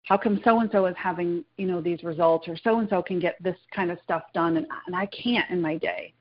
How 0.05 0.17
come 0.17 0.41
so 0.45 0.61
and 0.61 0.71
so 0.73 0.87
is 0.87 0.97
having, 0.97 1.45
you 1.59 1.67
know, 1.67 1.81
these 1.81 2.03
results 2.03 2.49
or 2.49 2.57
so 2.57 2.79
and 2.79 2.89
so 2.89 3.03
can 3.03 3.21
get 3.21 3.37
this 3.43 3.57
kind 3.75 3.91
of 3.91 3.99
stuff 4.03 4.23
done 4.35 4.57
and, 4.57 4.67
and 4.87 4.97
I 4.97 5.07
can't 5.07 5.51
in 5.51 5.61
my 5.61 5.77
day? 5.77 6.15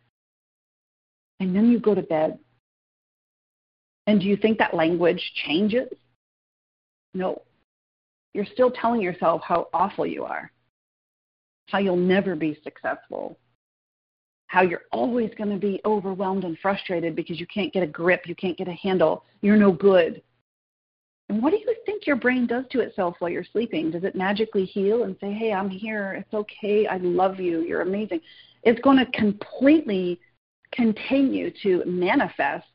and 1.39 1.55
then 1.55 1.71
you 1.71 1.79
go 1.79 1.95
to 1.95 2.01
bed. 2.01 2.37
And 4.07 4.19
do 4.19 4.25
you 4.25 4.37
think 4.37 4.57
that 4.57 4.73
language 4.73 5.21
changes? 5.45 5.89
No. 7.13 7.41
You're 8.33 8.45
still 8.45 8.71
telling 8.71 9.01
yourself 9.01 9.41
how 9.43 9.69
awful 9.73 10.05
you 10.05 10.23
are, 10.23 10.51
how 11.71 11.79
you'll 11.79 11.95
never 11.95 12.35
be 12.35 12.59
successful, 12.63 13.37
how 14.47 14.61
you're 14.61 14.83
always 14.91 15.31
going 15.37 15.49
to 15.49 15.57
be 15.57 15.79
overwhelmed 15.85 16.43
and 16.43 16.57
frustrated 16.59 17.15
because 17.15 17.39
you 17.39 17.47
can't 17.47 17.73
get 17.73 17.83
a 17.83 17.87
grip, 17.87 18.27
you 18.27 18.35
can't 18.35 18.57
get 18.57 18.67
a 18.67 18.73
handle, 18.73 19.23
you're 19.41 19.55
no 19.55 19.71
good. 19.71 20.21
And 21.29 21.43
what 21.43 21.51
do 21.51 21.57
you 21.57 21.75
think 21.85 22.07
your 22.07 22.15
brain 22.15 22.47
does 22.47 22.65
to 22.71 22.79
itself 22.79 23.15
while 23.19 23.29
you're 23.29 23.43
sleeping? 23.43 23.91
Does 23.91 24.03
it 24.03 24.15
magically 24.15 24.65
heal 24.65 25.03
and 25.03 25.15
say, 25.21 25.31
hey, 25.31 25.53
I'm 25.53 25.69
here, 25.69 26.13
it's 26.13 26.33
okay, 26.33 26.87
I 26.87 26.97
love 26.97 27.39
you, 27.39 27.61
you're 27.61 27.81
amazing? 27.81 28.21
It's 28.63 28.81
going 28.81 28.97
to 28.97 29.05
completely 29.11 30.19
continue 30.71 31.51
to 31.63 31.83
manifest 31.85 32.65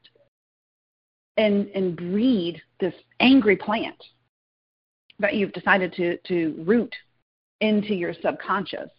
and, 1.37 1.69
and 1.75 1.97
breed 1.97 2.63
this 2.79 2.95
angry 3.19 3.57
plant 3.57 3.97
that 5.19 5.35
you've 5.35 5.53
decided 5.53 5.93
to, 5.95 6.17
to 6.29 6.65
root 6.65 6.95
into 7.61 7.95
your 7.95 8.15
subconscious. 8.23 8.91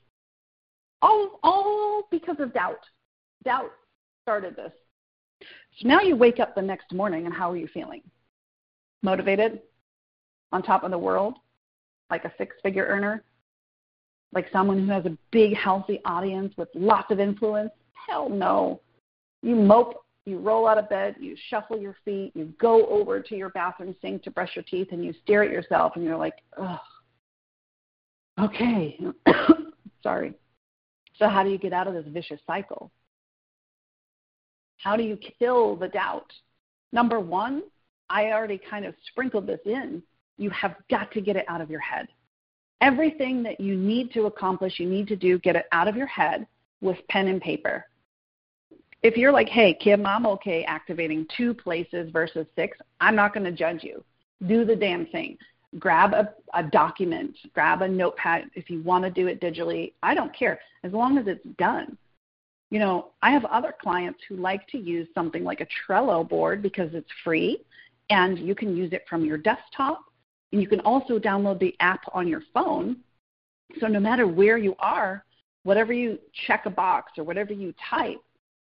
All, 1.01 1.39
all 1.43 2.07
because 2.11 2.37
of 2.39 2.53
doubt. 2.53 2.79
Doubt 3.43 3.71
started 4.23 4.55
this. 4.55 4.71
So 5.41 5.87
now 5.87 6.01
you 6.01 6.15
wake 6.15 6.39
up 6.39 6.55
the 6.55 6.61
next 6.61 6.91
morning, 6.93 7.25
and 7.25 7.33
how 7.33 7.51
are 7.51 7.57
you 7.57 7.67
feeling? 7.67 8.01
Motivated? 9.03 9.61
On 10.51 10.63
top 10.63 10.83
of 10.83 10.91
the 10.91 10.97
world? 10.97 11.35
Like 12.09 12.25
a 12.25 12.33
six 12.37 12.55
figure 12.63 12.85
earner? 12.85 13.23
Like 14.33 14.47
someone 14.51 14.79
who 14.79 14.91
has 14.91 15.05
a 15.05 15.17
big, 15.31 15.55
healthy 15.55 15.99
audience 16.05 16.53
with 16.57 16.69
lots 16.73 17.11
of 17.11 17.19
influence? 17.19 17.71
Hell 18.07 18.29
no. 18.29 18.81
You 19.43 19.55
mope, 19.55 20.05
you 20.25 20.39
roll 20.39 20.67
out 20.67 20.77
of 20.77 20.89
bed, 20.89 21.15
you 21.19 21.35
shuffle 21.49 21.77
your 21.77 21.95
feet, 22.03 22.31
you 22.35 22.53
go 22.59 22.87
over 22.87 23.19
to 23.21 23.35
your 23.35 23.49
bathroom 23.49 23.95
sink 24.01 24.23
to 24.23 24.31
brush 24.31 24.55
your 24.55 24.63
teeth, 24.63 24.87
and 24.91 25.05
you 25.05 25.13
stare 25.23 25.43
at 25.43 25.51
yourself 25.51 25.93
and 25.95 26.03
you're 26.03 26.17
like, 26.17 26.41
ugh, 26.57 26.79
okay, 28.39 28.99
sorry. 30.03 30.33
So, 31.17 31.29
how 31.29 31.43
do 31.43 31.49
you 31.49 31.57
get 31.57 31.73
out 31.73 31.87
of 31.87 31.93
this 31.93 32.05
vicious 32.07 32.39
cycle? 32.45 32.91
How 34.77 34.95
do 34.95 35.03
you 35.03 35.17
kill 35.39 35.75
the 35.75 35.87
doubt? 35.87 36.31
Number 36.91 37.19
one, 37.19 37.63
I 38.09 38.31
already 38.31 38.59
kind 38.69 38.85
of 38.85 38.93
sprinkled 39.07 39.47
this 39.47 39.61
in. 39.65 40.03
You 40.37 40.49
have 40.49 40.75
got 40.89 41.11
to 41.11 41.21
get 41.21 41.35
it 41.35 41.45
out 41.47 41.61
of 41.61 41.69
your 41.69 41.79
head. 41.79 42.07
Everything 42.81 43.41
that 43.43 43.59
you 43.59 43.75
need 43.75 44.11
to 44.13 44.25
accomplish, 44.25 44.79
you 44.79 44.87
need 44.87 45.07
to 45.07 45.15
do, 45.15 45.39
get 45.39 45.55
it 45.55 45.65
out 45.71 45.87
of 45.87 45.95
your 45.95 46.07
head 46.07 46.45
with 46.81 46.97
pen 47.07 47.27
and 47.27 47.41
paper 47.41 47.85
if 49.05 49.17
you're 49.17 49.31
like, 49.31 49.49
hey, 49.49 49.71
Kim, 49.75 50.03
I'm 50.03 50.25
okay 50.25 50.63
activating 50.63 51.27
two 51.37 51.53
places 51.53 52.09
versus 52.11 52.47
six, 52.55 52.75
I'm 52.99 53.15
not 53.15 53.35
going 53.35 53.43
to 53.43 53.51
judge 53.51 53.83
you. 53.83 54.03
Do 54.47 54.65
the 54.65 54.75
damn 54.75 55.05
thing. 55.05 55.37
Grab 55.79 56.13
a, 56.13 56.33
a 56.53 56.63
document, 56.63 57.35
grab 57.53 57.81
a 57.81 57.87
notepad 57.87 58.49
if 58.53 58.69
you 58.69 58.81
want 58.81 59.03
to 59.03 59.11
do 59.11 59.27
it 59.27 59.41
digitally. 59.41 59.93
I 60.01 60.15
don't 60.15 60.33
care 60.33 60.59
as 60.83 60.93
long 60.93 61.17
as 61.17 61.27
it's 61.27 61.45
done. 61.57 61.97
You 62.71 62.79
know, 62.79 63.11
I 63.21 63.31
have 63.31 63.45
other 63.45 63.73
clients 63.79 64.19
who 64.27 64.37
like 64.37 64.67
to 64.69 64.77
use 64.77 65.07
something 65.13 65.43
like 65.43 65.61
a 65.61 65.67
Trello 65.87 66.27
board 66.27 66.61
because 66.61 66.89
it's 66.93 67.09
free 67.23 67.61
and 68.09 68.39
you 68.39 68.55
can 68.55 68.75
use 68.75 68.93
it 68.93 69.05
from 69.09 69.25
your 69.25 69.37
desktop. 69.37 70.03
And 70.51 70.61
you 70.61 70.67
can 70.67 70.79
also 70.81 71.19
download 71.19 71.59
the 71.59 71.75
app 71.79 72.01
on 72.13 72.27
your 72.27 72.43
phone. 72.53 72.97
So 73.79 73.87
no 73.87 73.99
matter 73.99 74.27
where 74.27 74.57
you 74.57 74.75
are, 74.79 75.25
whatever 75.63 75.91
you 75.91 76.19
check 76.47 76.65
a 76.65 76.69
box 76.69 77.13
or 77.17 77.23
whatever 77.23 77.51
you 77.53 77.73
type, 77.89 78.21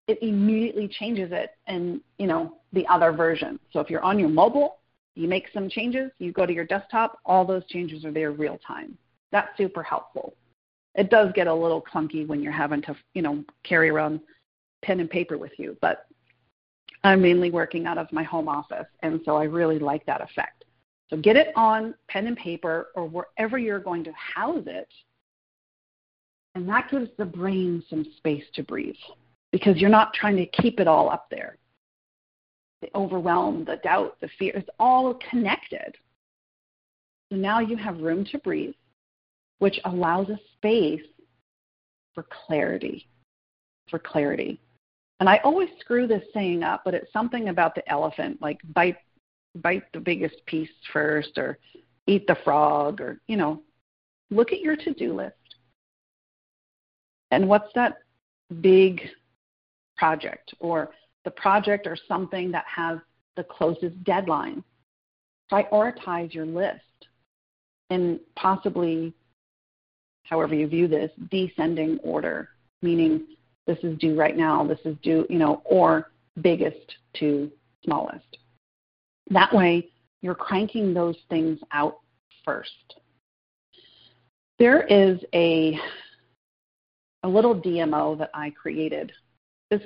it 0.07 0.19
immediately 0.21 0.87
changes 0.87 1.31
it 1.31 1.51
in, 1.67 2.01
you 2.17 2.27
know, 2.27 2.57
the 2.73 2.85
other 2.87 3.11
version. 3.11 3.59
So 3.71 3.79
if 3.79 3.89
you're 3.89 4.03
on 4.03 4.19
your 4.19 4.29
mobile, 4.29 4.77
you 5.15 5.27
make 5.27 5.47
some 5.53 5.69
changes, 5.69 6.11
you 6.19 6.31
go 6.31 6.45
to 6.45 6.53
your 6.53 6.65
desktop, 6.65 7.19
all 7.25 7.45
those 7.45 7.65
changes 7.65 8.05
are 8.05 8.11
there 8.11 8.31
real 8.31 8.59
time. 8.65 8.97
That's 9.31 9.55
super 9.57 9.83
helpful. 9.83 10.35
It 10.95 11.09
does 11.09 11.31
get 11.33 11.47
a 11.47 11.53
little 11.53 11.81
clunky 11.81 12.27
when 12.27 12.41
you're 12.41 12.51
having 12.51 12.81
to, 12.83 12.95
you 13.13 13.21
know, 13.21 13.43
carry 13.63 13.89
around 13.89 14.19
pen 14.83 14.99
and 14.99 15.09
paper 15.09 15.37
with 15.37 15.51
you, 15.57 15.77
but 15.81 16.07
I'm 17.03 17.21
mainly 17.21 17.49
working 17.49 17.85
out 17.85 17.97
of 17.97 18.11
my 18.11 18.23
home 18.23 18.47
office, 18.47 18.87
and 19.01 19.21
so 19.25 19.35
I 19.35 19.43
really 19.43 19.79
like 19.79 20.05
that 20.05 20.21
effect. 20.21 20.65
So 21.09 21.17
get 21.17 21.35
it 21.35 21.51
on 21.55 21.93
pen 22.07 22.27
and 22.27 22.37
paper 22.37 22.87
or 22.95 23.07
wherever 23.07 23.57
you're 23.57 23.79
going 23.79 24.03
to 24.05 24.11
house 24.13 24.63
it, 24.65 24.87
and 26.55 26.67
that 26.69 26.89
gives 26.91 27.09
the 27.17 27.25
brain 27.25 27.83
some 27.89 28.05
space 28.17 28.43
to 28.55 28.63
breathe 28.63 28.95
because 29.51 29.77
you're 29.77 29.89
not 29.89 30.13
trying 30.13 30.37
to 30.37 30.45
keep 30.45 30.79
it 30.79 30.87
all 30.87 31.09
up 31.09 31.27
there. 31.31 31.57
The 32.81 32.89
overwhelm, 32.95 33.65
the 33.65 33.77
doubt, 33.77 34.17
the 34.21 34.29
fear, 34.39 34.53
it's 34.55 34.69
all 34.79 35.19
connected. 35.29 35.95
So 37.29 37.37
now 37.37 37.59
you 37.59 37.77
have 37.77 37.99
room 37.99 38.25
to 38.31 38.39
breathe, 38.39 38.73
which 39.59 39.79
allows 39.85 40.29
a 40.29 40.39
space 40.57 41.01
for 42.15 42.25
clarity. 42.45 43.07
For 43.89 43.99
clarity. 43.99 44.59
And 45.19 45.29
I 45.29 45.37
always 45.43 45.69
screw 45.79 46.07
this 46.07 46.23
saying 46.33 46.63
up, 46.63 46.81
but 46.83 46.95
it's 46.95 47.13
something 47.13 47.49
about 47.49 47.75
the 47.75 47.87
elephant, 47.89 48.41
like 48.41 48.59
bite 48.73 48.97
bite 49.55 49.83
the 49.93 49.99
biggest 49.99 50.43
piece 50.45 50.69
first 50.91 51.37
or 51.37 51.57
eat 52.07 52.25
the 52.25 52.37
frog 52.43 53.01
or, 53.01 53.19
you 53.27 53.37
know, 53.37 53.61
look 54.29 54.51
at 54.51 54.61
your 54.61 54.75
to-do 54.75 55.13
list. 55.13 55.35
And 57.31 57.47
what's 57.47 57.71
that 57.75 57.97
big 58.61 59.01
project 59.97 60.53
or 60.59 60.91
the 61.25 61.31
project 61.31 61.87
or 61.87 61.97
something 62.07 62.51
that 62.51 62.65
has 62.67 62.99
the 63.35 63.43
closest 63.43 64.03
deadline. 64.03 64.63
Prioritize 65.51 66.33
your 66.33 66.45
list 66.45 66.81
in 67.89 68.19
possibly, 68.35 69.13
however 70.23 70.55
you 70.55 70.67
view 70.67 70.87
this, 70.87 71.11
descending 71.29 71.99
order, 71.99 72.49
meaning 72.81 73.25
this 73.67 73.77
is 73.83 73.97
due 73.99 74.17
right 74.17 74.37
now, 74.37 74.65
this 74.65 74.79
is 74.85 74.95
due, 75.03 75.25
you 75.29 75.37
know, 75.37 75.61
or 75.65 76.11
biggest 76.41 76.95
to 77.15 77.51
smallest. 77.83 78.37
That 79.29 79.53
way, 79.53 79.89
you're 80.21 80.35
cranking 80.35 80.93
those 80.93 81.17
things 81.29 81.59
out 81.71 81.99
first. 82.45 82.95
There 84.59 84.83
is 84.83 85.19
a 85.33 85.79
a 87.23 87.27
little 87.27 87.55
DMO 87.55 88.17
that 88.17 88.31
I 88.33 88.49
created 88.49 89.11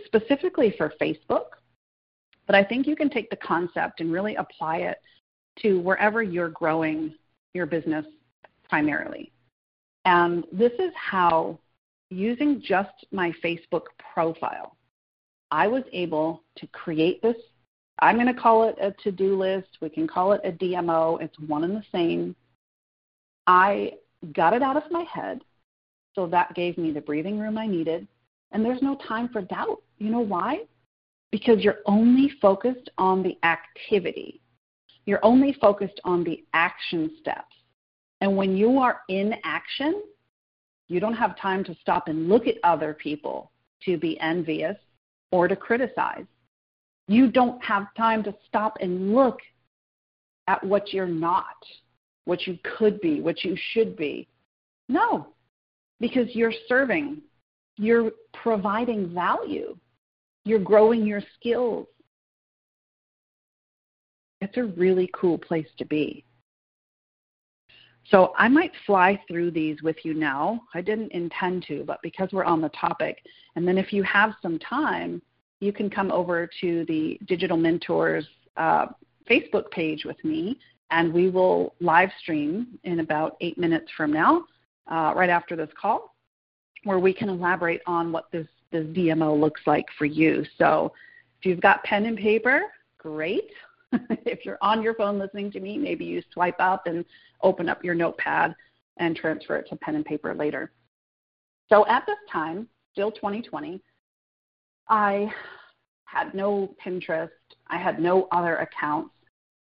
specifically 0.06 0.74
for 0.78 0.94
Facebook, 1.02 1.46
but 2.48 2.56
I 2.56 2.64
think 2.64 2.88
you 2.88 2.96
can 2.96 3.10
take 3.10 3.30
the 3.30 3.36
concept 3.38 4.02
and 4.02 4.12
really 4.12 4.36
apply 4.36 4.78
it 4.78 4.98
to 5.62 5.80
wherever 5.80 6.22
you're 6.22 6.50
growing 6.50 7.14
your 7.54 7.66
business 7.66 8.06
primarily. 8.70 9.32
And 10.06 10.46
this 10.52 10.74
is 10.74 10.92
how, 10.96 11.60
using 12.10 12.62
just 12.62 13.06
my 13.12 13.34
Facebook 13.44 13.86
profile, 14.14 14.76
I 15.52 15.68
was 15.68 15.84
able 15.94 16.44
to 16.58 16.68
create 16.68 17.22
this. 17.22 17.38
I'm 18.00 18.16
going 18.16 18.34
to 18.34 18.40
call 18.40 18.68
it 18.68 18.76
a 18.80 18.92
to 19.04 19.12
do 19.12 19.38
list. 19.38 19.70
We 19.82 19.90
can 19.90 20.08
call 20.08 20.34
it 20.34 20.42
a 20.44 20.52
DMO. 20.52 21.22
It's 21.22 21.40
one 21.40 21.64
and 21.64 21.76
the 21.76 21.84
same. 21.92 22.36
I 23.48 23.94
got 24.34 24.54
it 24.54 24.62
out 24.62 24.78
of 24.78 24.92
my 24.92 25.04
head. 25.04 25.42
So 26.14 26.28
that 26.28 26.56
gave 26.56 26.78
me 26.78 26.92
the 26.92 27.02
breathing 27.02 27.40
room 27.40 27.58
I 27.58 27.68
needed 27.68 28.08
and 28.56 28.64
there's 28.64 28.82
no 28.82 28.96
time 29.06 29.28
for 29.28 29.42
doubt. 29.42 29.82
You 29.98 30.10
know 30.10 30.22
why? 30.22 30.62
Because 31.30 31.60
you're 31.60 31.80
only 31.86 32.32
focused 32.42 32.90
on 32.98 33.22
the 33.22 33.38
activity. 33.44 34.40
You're 35.06 35.24
only 35.24 35.52
focused 35.60 36.00
on 36.06 36.24
the 36.24 36.42
action 36.54 37.12
steps. 37.20 37.54
And 38.22 38.38
when 38.38 38.56
you 38.56 38.80
are 38.80 39.02
in 39.10 39.36
action, 39.44 40.02
you 40.88 41.02
don't 41.02 41.16
have 41.16 41.38
time 41.38 41.66
to 41.66 41.76
stop 41.82 42.08
and 42.08 42.30
look 42.30 42.48
at 42.48 42.56
other 42.64 42.94
people 42.94 43.52
to 43.84 43.98
be 43.98 44.18
envious 44.22 44.78
or 45.34 45.50
to 45.50 45.56
criticize. 45.58 46.26
You 47.10 47.30
don't 47.30 47.62
have 47.62 47.94
time 47.98 48.24
to 48.24 48.34
stop 48.48 48.78
and 48.80 49.14
look 49.14 49.40
at 50.48 50.64
what 50.64 50.94
you're 50.94 51.08
not, 51.08 51.58
what 52.24 52.48
you 52.48 52.58
could 52.78 53.02
be, 53.02 53.20
what 53.20 53.44
you 53.44 53.58
should 53.74 53.98
be. 53.98 54.30
No, 54.88 55.28
because 56.00 56.34
you're 56.34 56.54
serving 56.70 57.22
you're 57.78 58.12
providing 58.34 59.14
value. 59.14 59.76
You're 60.44 60.60
growing 60.60 61.06
your 61.06 61.22
skills. 61.36 61.88
It's 64.42 64.58
a 64.58 64.64
really 64.64 65.10
cool 65.14 65.38
place 65.38 65.68
to 65.78 65.86
be. 65.86 66.24
So 68.12 68.34
I 68.38 68.48
might 68.48 68.72
fly 68.86 69.20
through 69.28 69.52
these 69.52 69.82
with 69.82 69.98
you 70.04 70.14
now. 70.14 70.62
I 70.76 70.82
didn't 70.82 71.12
intend 71.12 71.66
to, 71.68 71.84
but 71.86 72.00
because 72.04 72.30
we're 72.32 72.44
on 72.44 72.62
the 72.62 72.70
topic, 72.70 73.24
and 73.56 73.68
then 73.68 73.80
if 73.80 73.92
you 73.92 74.04
have 74.04 74.34
some 74.44 74.60
time, 74.60 75.22
you 75.60 75.74
can 75.74 75.90
come 75.90 76.12
over 76.12 76.48
to 76.62 76.86
the 76.88 77.20
Digital 77.26 77.58
Mentors 77.58 78.28
uh, 78.58 78.88
Facebook 79.28 79.72
page 79.72 80.06
with 80.06 80.24
me, 80.24 80.60
and 80.92 81.12
we 81.12 81.32
will 81.32 81.74
live 81.80 82.12
stream 82.22 82.78
in 82.84 83.00
about 83.00 83.38
eight 83.42 83.58
minutes 83.58 83.92
from 83.98 84.14
now, 84.14 84.44
uh, 84.92 85.14
right 85.16 85.32
after 85.32 85.56
this 85.56 85.70
call 85.82 86.15
where 86.86 87.00
we 87.00 87.14
can 87.14 87.30
elaborate 87.30 87.82
on 87.86 88.12
what 88.12 88.32
this, 88.32 88.48
this 88.72 88.86
DMO 88.88 89.38
looks 89.38 89.62
like 89.66 89.86
for 89.98 90.06
you. 90.06 90.46
So 90.58 90.94
if 91.40 91.46
you've 91.46 91.62
got 91.62 91.84
pen 91.84 92.06
and 92.06 92.18
paper, 92.18 92.62
great. 92.98 93.52
if 93.92 94.46
you're 94.46 94.60
on 94.62 94.82
your 94.82 94.94
phone 94.94 95.20
listening 95.20 95.52
to 95.52 95.60
me, 95.60 95.78
maybe 95.78 96.06
you 96.06 96.22
swipe 96.32 96.60
up 96.60 96.88
and 96.88 97.04
open 97.42 97.68
up 97.68 97.84
your 97.84 97.96
notepad 97.96 98.56
and 98.98 99.16
transfer 99.16 99.58
it 99.58 99.68
to 99.70 99.76
pen 99.76 99.96
and 99.96 100.06
paper 100.06 100.34
later. 100.34 100.72
So 101.70 101.86
at 101.88 102.06
this 102.06 102.18
time, 102.32 102.68
still 102.94 103.12
2020, 103.12 103.82
I 104.88 105.32
had 106.06 106.34
no 106.34 106.76
Pinterest. 106.84 107.30
I 107.68 107.78
had 107.78 108.00
no 108.00 108.28
other 108.32 108.58
accounts. 108.58 109.12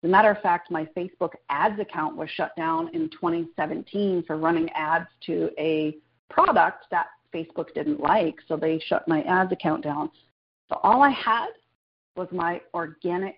As 0.04 0.08
a 0.08 0.12
matter 0.12 0.32
of 0.32 0.42
fact, 0.42 0.72
my 0.72 0.86
Facebook 0.98 1.32
ads 1.50 1.80
account 1.80 2.18
was 2.18 2.30
shut 2.32 2.56
down 2.58 2.90
in 2.94 3.10
2017 3.10 4.24
for 4.26 4.36
running 4.38 4.70
ads 4.72 5.08
to 5.28 5.50
a 5.58 5.96
product 6.30 6.86
that 6.92 7.08
Facebook 7.34 7.74
didn't 7.74 8.00
like, 8.00 8.36
so 8.48 8.56
they 8.56 8.80
shut 8.88 9.08
my 9.08 9.22
ads 9.24 9.52
account 9.52 9.84
down. 9.84 10.10
So 10.70 10.80
all 10.84 11.02
I 11.02 11.10
had 11.10 11.50
was 12.16 12.28
my 12.32 12.62
organic 12.74 13.36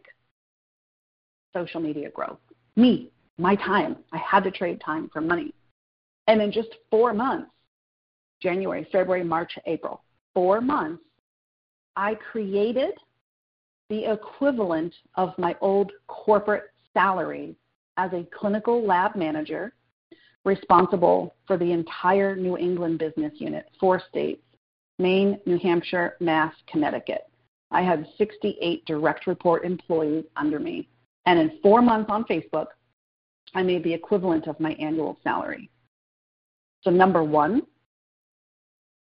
social 1.54 1.80
media 1.80 2.10
growth. 2.10 2.40
Me, 2.76 3.10
my 3.38 3.56
time. 3.56 3.98
I 4.12 4.18
had 4.18 4.44
to 4.44 4.52
trade 4.52 4.82
time 4.86 5.10
for 5.12 5.22
money. 5.22 5.54
And 6.28 6.42
in 6.42 6.52
just 6.52 6.70
four 6.90 7.14
months, 7.14 7.52
January, 8.42 8.88
February, 8.92 9.24
March, 9.24 9.54
April, 9.66 10.02
four 10.34 10.60
months, 10.60 11.04
I 11.96 12.16
created 12.16 12.94
the 13.90 14.12
equivalent 14.12 14.94
of 15.16 15.38
my 15.38 15.56
old 15.62 15.92
corporate 16.08 16.72
salary 16.94 17.56
as 17.98 18.12
a 18.14 18.28
clinical 18.38 18.86
lab 18.86 19.16
manager 19.16 19.74
responsible 20.46 21.36
for 21.48 21.58
the 21.58 21.72
entire 21.72 22.36
New 22.36 22.58
England 22.58 23.00
business 23.00 23.34
unit, 23.38 23.70
four 23.80 24.02
states 24.10 24.42
Maine, 24.98 25.40
New 25.46 25.58
Hampshire, 25.60 26.16
Mass, 26.22 26.54
Connecticut. 26.68 27.28
I 27.72 27.82
had 27.82 28.08
68 28.18 28.86
direct 28.86 29.28
report 29.28 29.66
employees 29.66 30.24
under 30.38 30.60
me. 30.60 30.88
And 31.26 31.40
in 31.40 31.60
four 31.62 31.82
months 31.82 32.10
on 32.10 32.24
Facebook, 32.26 32.68
I 33.54 33.64
made 33.64 33.84
the 33.84 33.94
equivalent 33.94 34.48
of 34.48 34.60
my 34.60 34.74
annual 34.74 35.18
salary. 35.24 35.70
So, 36.84 36.92
number 36.92 37.24
one 37.24 37.64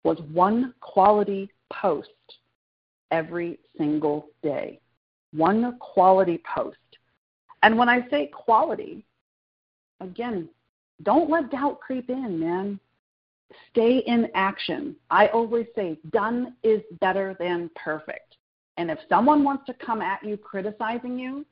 was 0.03 0.19
one 0.31 0.73
quality 0.81 1.49
post 1.71 2.09
every 3.11 3.59
single 3.77 4.27
day. 4.43 4.79
One 5.31 5.77
quality 5.79 6.41
post. 6.55 6.77
And 7.63 7.77
when 7.77 7.89
I 7.89 8.07
say 8.09 8.27
quality, 8.27 9.05
again, 10.01 10.49
don't 11.03 11.29
let 11.29 11.51
doubt 11.51 11.79
creep 11.79 12.09
in, 12.09 12.39
man. 12.39 12.79
Stay 13.71 13.99
in 13.99 14.29
action. 14.35 14.95
I 15.09 15.27
always 15.27 15.67
say 15.75 15.97
done 16.11 16.55
is 16.63 16.81
better 16.99 17.35
than 17.39 17.69
perfect. 17.75 18.35
And 18.77 18.91
if 18.91 18.99
someone 19.09 19.43
wants 19.43 19.65
to 19.65 19.73
come 19.73 20.01
at 20.01 20.23
you 20.23 20.37
criticizing 20.37 21.17
you, 21.17 21.45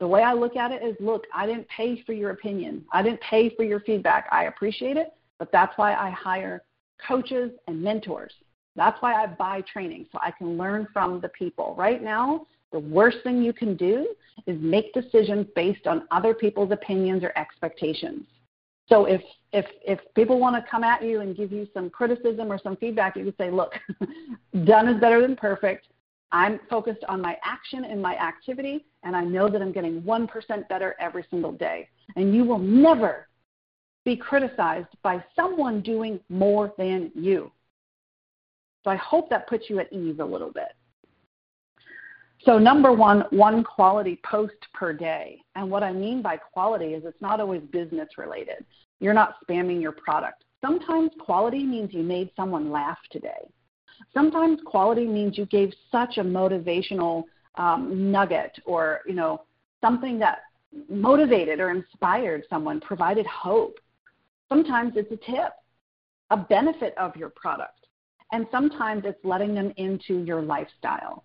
the 0.00 0.08
way 0.08 0.22
I 0.22 0.32
look 0.32 0.56
at 0.56 0.72
it 0.72 0.82
is 0.82 0.96
look, 1.00 1.24
I 1.32 1.46
didn't 1.46 1.68
pay 1.68 2.02
for 2.02 2.12
your 2.12 2.30
opinion. 2.30 2.84
I 2.92 3.02
didn't 3.02 3.20
pay 3.20 3.54
for 3.54 3.62
your 3.62 3.80
feedback. 3.80 4.26
I 4.32 4.44
appreciate 4.44 4.96
it, 4.96 5.14
but 5.38 5.52
that's 5.52 5.76
why 5.78 5.94
I 5.94 6.10
hire 6.10 6.62
coaches 7.06 7.52
and 7.68 7.82
mentors 7.82 8.32
That's 8.76 9.00
why 9.00 9.14
I 9.14 9.26
buy 9.26 9.62
training, 9.62 10.06
so 10.10 10.18
I 10.20 10.32
can 10.32 10.58
learn 10.58 10.88
from 10.92 11.20
the 11.20 11.28
people. 11.28 11.74
Right 11.78 12.02
now, 12.02 12.46
the 12.72 12.80
worst 12.80 13.18
thing 13.22 13.42
you 13.42 13.52
can 13.52 13.76
do 13.76 14.14
is 14.46 14.60
make 14.60 14.92
decisions 14.92 15.46
based 15.54 15.86
on 15.86 16.08
other 16.10 16.34
people's 16.34 16.72
opinions 16.72 17.22
or 17.22 17.32
expectations. 17.36 18.26
So 18.88 19.06
if 19.06 19.22
if 19.52 19.66
if 19.86 19.98
people 20.14 20.38
want 20.38 20.56
to 20.62 20.70
come 20.70 20.84
at 20.84 21.02
you 21.02 21.20
and 21.20 21.36
give 21.36 21.52
you 21.52 21.66
some 21.72 21.88
criticism 21.90 22.52
or 22.52 22.58
some 22.58 22.76
feedback, 22.76 23.16
you 23.16 23.24
can 23.24 23.36
say, 23.36 23.50
"Look, 23.50 23.74
done 24.64 24.88
is 24.88 25.00
better 25.00 25.22
than 25.22 25.36
perfect. 25.36 25.86
I'm 26.32 26.58
focused 26.68 27.04
on 27.08 27.20
my 27.20 27.38
action 27.44 27.84
and 27.84 28.02
my 28.02 28.16
activity, 28.16 28.86
and 29.04 29.14
I 29.14 29.22
know 29.22 29.48
that 29.48 29.62
I'm 29.62 29.70
getting 29.70 30.02
1% 30.02 30.68
better 30.68 30.96
every 30.98 31.24
single 31.30 31.52
day. 31.52 31.88
And 32.16 32.34
you 32.34 32.44
will 32.44 32.58
never 32.58 33.28
be 34.04 34.16
criticized 34.16 34.88
by 35.02 35.22
someone 35.36 35.80
doing 35.80 36.18
more 36.28 36.74
than 36.76 37.12
you. 37.14 37.52
So 38.82 38.90
I 38.90 38.96
hope 38.96 39.30
that 39.30 39.46
puts 39.46 39.70
you 39.70 39.78
at 39.78 39.92
ease 39.92 40.16
a 40.18 40.24
little 40.24 40.50
bit. 40.50 40.72
So, 42.44 42.58
number 42.58 42.92
one, 42.92 43.24
one 43.30 43.64
quality 43.64 44.20
post 44.22 44.56
per 44.74 44.92
day. 44.92 45.40
And 45.54 45.70
what 45.70 45.82
I 45.82 45.92
mean 45.92 46.20
by 46.20 46.36
quality 46.36 46.92
is 46.92 47.04
it's 47.06 47.20
not 47.22 47.40
always 47.40 47.62
business 47.72 48.08
related. 48.18 48.64
You're 49.00 49.14
not 49.14 49.36
spamming 49.46 49.80
your 49.80 49.92
product. 49.92 50.44
Sometimes 50.60 51.10
quality 51.18 51.64
means 51.64 51.94
you 51.94 52.02
made 52.02 52.30
someone 52.36 52.70
laugh 52.70 52.98
today. 53.10 53.48
Sometimes 54.12 54.60
quality 54.66 55.06
means 55.06 55.38
you 55.38 55.46
gave 55.46 55.72
such 55.90 56.18
a 56.18 56.22
motivational 56.22 57.24
um, 57.56 58.10
nugget 58.10 58.52
or, 58.66 59.00
you 59.06 59.14
know, 59.14 59.42
something 59.80 60.18
that 60.18 60.38
motivated 60.90 61.60
or 61.60 61.70
inspired 61.70 62.44
someone, 62.50 62.80
provided 62.80 63.26
hope. 63.26 63.78
Sometimes 64.48 64.94
it's 64.96 65.12
a 65.12 65.30
tip, 65.30 65.52
a 66.30 66.36
benefit 66.36 66.94
of 66.98 67.16
your 67.16 67.30
product. 67.30 67.86
And 68.32 68.46
sometimes 68.50 69.04
it's 69.06 69.22
letting 69.24 69.54
them 69.54 69.72
into 69.76 70.24
your 70.24 70.42
lifestyle. 70.42 71.24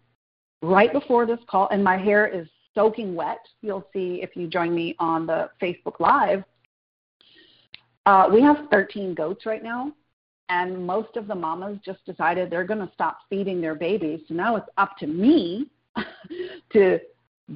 Right 0.61 0.91
before 0.91 1.25
this 1.25 1.39
call, 1.47 1.69
and 1.69 1.83
my 1.83 1.97
hair 1.97 2.27
is 2.27 2.47
soaking 2.75 3.15
wet, 3.15 3.39
you'll 3.61 3.87
see 3.93 4.19
if 4.21 4.35
you 4.35 4.47
join 4.47 4.75
me 4.75 4.95
on 4.99 5.25
the 5.25 5.49
Facebook 5.61 5.99
Live. 5.99 6.43
Uh, 8.05 8.27
we 8.31 8.41
have 8.41 8.67
13 8.71 9.13
goats 9.13 9.45
right 9.45 9.63
now, 9.63 9.93
and 10.49 10.85
most 10.85 11.15
of 11.15 11.27
the 11.27 11.35
mamas 11.35 11.77
just 11.85 12.03
decided 12.05 12.49
they're 12.49 12.63
going 12.63 12.85
to 12.85 12.91
stop 12.93 13.19
feeding 13.29 13.61
their 13.61 13.75
babies. 13.75 14.21
So 14.27 14.33
now 14.33 14.55
it's 14.55 14.69
up 14.77 14.97
to 14.97 15.07
me 15.07 15.69
to 16.73 16.99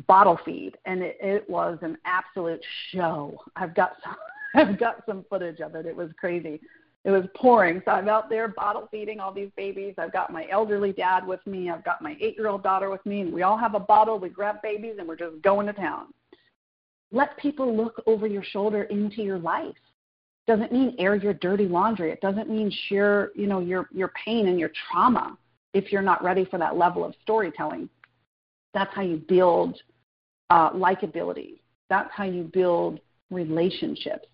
bottle 0.08 0.40
feed, 0.46 0.78
and 0.86 1.02
it, 1.02 1.18
it 1.20 1.50
was 1.50 1.78
an 1.82 1.98
absolute 2.06 2.64
show. 2.92 3.38
I've 3.56 3.76
got 3.76 3.94
some, 4.04 4.16
I've 4.56 4.80
got 4.80 5.04
some 5.06 5.26
footage 5.30 5.60
of 5.60 5.76
it. 5.76 5.86
It 5.86 5.96
was 5.96 6.10
crazy. 6.20 6.62
It 7.06 7.12
was 7.12 7.26
pouring, 7.36 7.82
so 7.84 7.92
I'm 7.92 8.08
out 8.08 8.30
there 8.30 8.48
bottle 8.48 8.88
feeding 8.90 9.20
all 9.20 9.34
these 9.34 9.50
babies. 9.58 9.94
I've 9.98 10.14
got 10.14 10.32
my 10.32 10.48
elderly 10.50 10.94
dad 10.94 11.28
with 11.28 11.46
me. 11.46 11.70
I've 11.70 11.84
got 11.84 12.02
my 12.02 12.16
eight-year-old 12.22 12.64
daughter 12.64 12.90
with 12.90 13.06
me, 13.06 13.22
and 13.22 13.34
we 13.34 13.42
all 13.42 13.58
have 13.58 13.76
a 13.76 13.80
bottle. 13.80 14.20
We 14.20 14.30
grab 14.30 14.62
babies, 14.62 14.96
and 15.00 15.08
we're 15.08 15.18
just 15.18 15.42
going 15.42 15.68
to 15.68 15.74
town. 15.74 16.14
Let 17.12 17.38
people 17.38 17.76
look 17.76 18.02
over 18.08 18.26
your 18.26 18.44
shoulder 18.44 18.84
into 18.84 19.22
your 19.22 19.38
life 19.38 19.76
doesn't 20.48 20.72
mean 20.72 20.96
air 21.00 21.16
your 21.16 21.34
dirty 21.34 21.68
laundry. 21.68 22.12
It 22.12 22.22
doesn't 22.22 22.50
mean 22.50 22.72
share, 22.88 23.32
you 23.36 23.48
know, 23.48 23.60
your 23.60 23.88
your 23.92 24.12
pain 24.26 24.48
and 24.48 24.60
your 24.60 24.72
trauma 24.90 25.38
if 25.74 25.92
you're 25.92 26.02
not 26.02 26.24
ready 26.24 26.46
for 26.46 26.60
that 26.60 26.76
level 26.76 27.04
of 27.06 27.14
storytelling. 27.22 27.90
That's 28.74 28.94
how 28.94 29.02
you 29.02 29.18
build 29.18 29.80
uh, 30.50 30.72
likability. 30.72 31.60
That's 31.90 32.10
how 32.14 32.26
you 32.26 32.44
build 32.44 33.00
relationships 33.30 34.28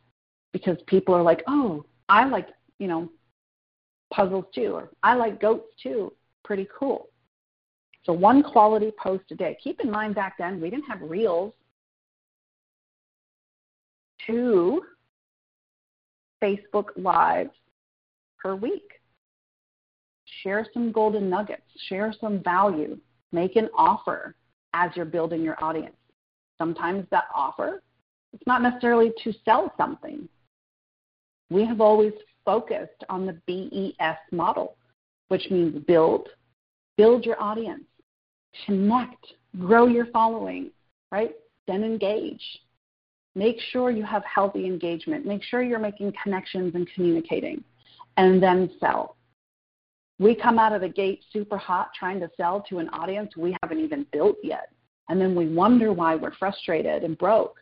because 0.53 0.77
people 0.87 1.13
are 1.13 1.21
like, 1.21 1.43
oh, 1.47 1.85
I 2.07 2.25
like, 2.25 2.47
you 2.79 2.87
know, 2.87 3.09
puzzles 4.11 4.45
too, 4.53 4.73
or 4.73 4.89
I 5.03 5.15
like 5.15 5.39
goats 5.39 5.67
too. 5.81 6.13
Pretty 6.43 6.67
cool. 6.77 7.09
So 8.03 8.13
one 8.13 8.41
quality 8.41 8.91
post 9.01 9.25
a 9.31 9.35
day. 9.35 9.57
Keep 9.63 9.81
in 9.81 9.91
mind 9.91 10.15
back 10.15 10.37
then 10.37 10.59
we 10.59 10.69
didn't 10.69 10.89
have 10.89 11.01
reels. 11.01 11.53
Two 14.25 14.81
Facebook 16.41 16.87
Lives 16.97 17.51
per 18.39 18.55
week. 18.55 18.89
Share 20.43 20.65
some 20.73 20.91
golden 20.91 21.29
nuggets, 21.29 21.63
share 21.87 22.13
some 22.19 22.41
value, 22.41 22.97
make 23.31 23.55
an 23.55 23.69
offer 23.77 24.35
as 24.73 24.91
you're 24.95 25.05
building 25.05 25.41
your 25.41 25.61
audience. 25.63 25.95
Sometimes 26.57 27.05
that 27.11 27.25
offer, 27.33 27.81
it's 28.33 28.45
not 28.45 28.61
necessarily 28.61 29.11
to 29.23 29.33
sell 29.43 29.73
something. 29.77 30.29
We 31.49 31.65
have 31.65 31.81
always 31.81 32.13
focused 32.49 33.03
on 33.09 33.27
the 33.27 33.39
BES 33.45 34.17
model, 34.31 34.75
which 35.27 35.51
means 35.51 35.83
build, 35.85 36.29
build 36.97 37.23
your 37.23 37.39
audience, 37.39 37.83
connect, 38.65 39.23
grow 39.59 39.85
your 39.85 40.07
following, 40.07 40.71
right? 41.11 41.35
Then 41.67 41.83
engage. 41.83 42.41
Make 43.35 43.57
sure 43.71 43.91
you 43.91 44.03
have 44.03 44.23
healthy 44.25 44.65
engagement. 44.65 45.27
Make 45.27 45.43
sure 45.43 45.61
you're 45.61 45.77
making 45.77 46.11
connections 46.23 46.73
and 46.73 46.89
communicating, 46.95 47.63
and 48.17 48.41
then 48.41 48.71
sell. 48.79 49.15
We 50.17 50.33
come 50.33 50.57
out 50.57 50.73
of 50.73 50.81
the 50.81 50.89
gate 50.89 51.21
super 51.31 51.57
hot 51.57 51.91
trying 51.93 52.19
to 52.21 52.31
sell 52.35 52.65
to 52.67 52.79
an 52.79 52.89
audience 52.89 53.37
we 53.37 53.55
haven't 53.61 53.79
even 53.79 54.07
built 54.11 54.37
yet. 54.41 54.71
And 55.09 55.21
then 55.21 55.35
we 55.35 55.53
wonder 55.53 55.93
why 55.93 56.15
we're 56.15 56.33
frustrated 56.33 57.03
and 57.03 57.15
broke. 57.15 57.57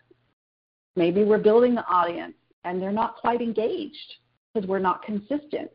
Maybe 0.95 1.25
we're 1.25 1.39
building 1.39 1.75
the 1.75 1.85
audience 1.87 2.35
and 2.63 2.81
they're 2.81 2.93
not 2.93 3.17
quite 3.17 3.41
engaged 3.41 4.13
because 4.57 4.67
we're 4.67 4.79
not 4.79 5.03
consistent, 5.03 5.69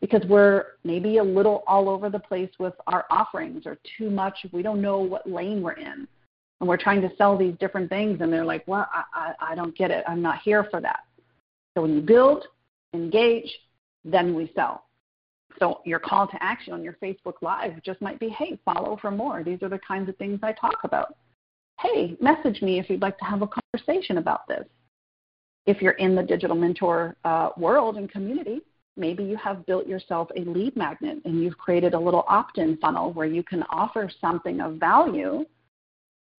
because 0.00 0.24
we're 0.28 0.64
maybe 0.82 1.18
a 1.18 1.22
little 1.22 1.62
all 1.68 1.88
over 1.88 2.10
the 2.10 2.18
place 2.18 2.50
with 2.58 2.74
our 2.88 3.04
offerings 3.08 3.62
or 3.66 3.78
too 3.96 4.10
much. 4.10 4.34
We 4.52 4.62
don't 4.62 4.82
know 4.82 4.98
what 4.98 5.30
lane 5.30 5.62
we're 5.62 5.74
in. 5.74 6.08
And 6.58 6.68
we're 6.68 6.76
trying 6.76 7.02
to 7.02 7.10
sell 7.16 7.38
these 7.38 7.54
different 7.60 7.88
things 7.88 8.20
and 8.22 8.32
they're 8.32 8.44
like 8.44 8.66
well 8.66 8.88
I, 8.92 9.02
I, 9.12 9.52
I 9.52 9.54
don't 9.54 9.76
get 9.76 9.90
it. 9.90 10.04
I'm 10.08 10.22
not 10.22 10.40
here 10.42 10.66
for 10.70 10.80
that. 10.80 11.00
So 11.74 11.82
when 11.82 11.94
you 11.94 12.00
build 12.00 12.44
engage 12.94 13.52
then 14.04 14.34
we 14.34 14.50
sell. 14.54 14.86
So 15.58 15.82
your 15.84 15.98
call 15.98 16.26
to 16.26 16.42
action 16.42 16.72
on 16.72 16.82
your 16.82 16.94
facebook 16.94 17.34
live 17.42 17.80
just 17.82 18.00
might 18.00 18.18
be 18.18 18.30
hey 18.30 18.58
follow 18.64 18.96
for 19.00 19.10
more. 19.10 19.44
These 19.44 19.62
are 19.62 19.68
the 19.68 19.78
kinds 19.86 20.08
of 20.08 20.16
things 20.16 20.40
i 20.42 20.52
talk 20.52 20.78
about. 20.82 21.14
Hey 21.78 22.16
message 22.20 22.62
me 22.62 22.80
if 22.80 22.88
you'd 22.88 23.02
like 23.02 23.18
to 23.18 23.24
have 23.26 23.42
a 23.42 23.48
conversation 23.48 24.16
about 24.16 24.48
this 24.48 24.66
if 25.66 25.82
you're 25.82 25.92
in 25.92 26.14
the 26.14 26.22
digital 26.22 26.56
mentor 26.56 27.16
uh, 27.24 27.50
world 27.56 27.96
and 27.96 28.10
community 28.10 28.62
maybe 28.96 29.22
you 29.24 29.36
have 29.36 29.66
built 29.66 29.86
yourself 29.86 30.28
a 30.36 30.40
lead 30.40 30.74
magnet 30.76 31.18
and 31.24 31.42
you've 31.42 31.58
created 31.58 31.94
a 31.94 31.98
little 31.98 32.24
opt-in 32.28 32.76
funnel 32.78 33.12
where 33.12 33.26
you 33.26 33.42
can 33.42 33.62
offer 33.70 34.10
something 34.20 34.60
of 34.60 34.74
value 34.74 35.44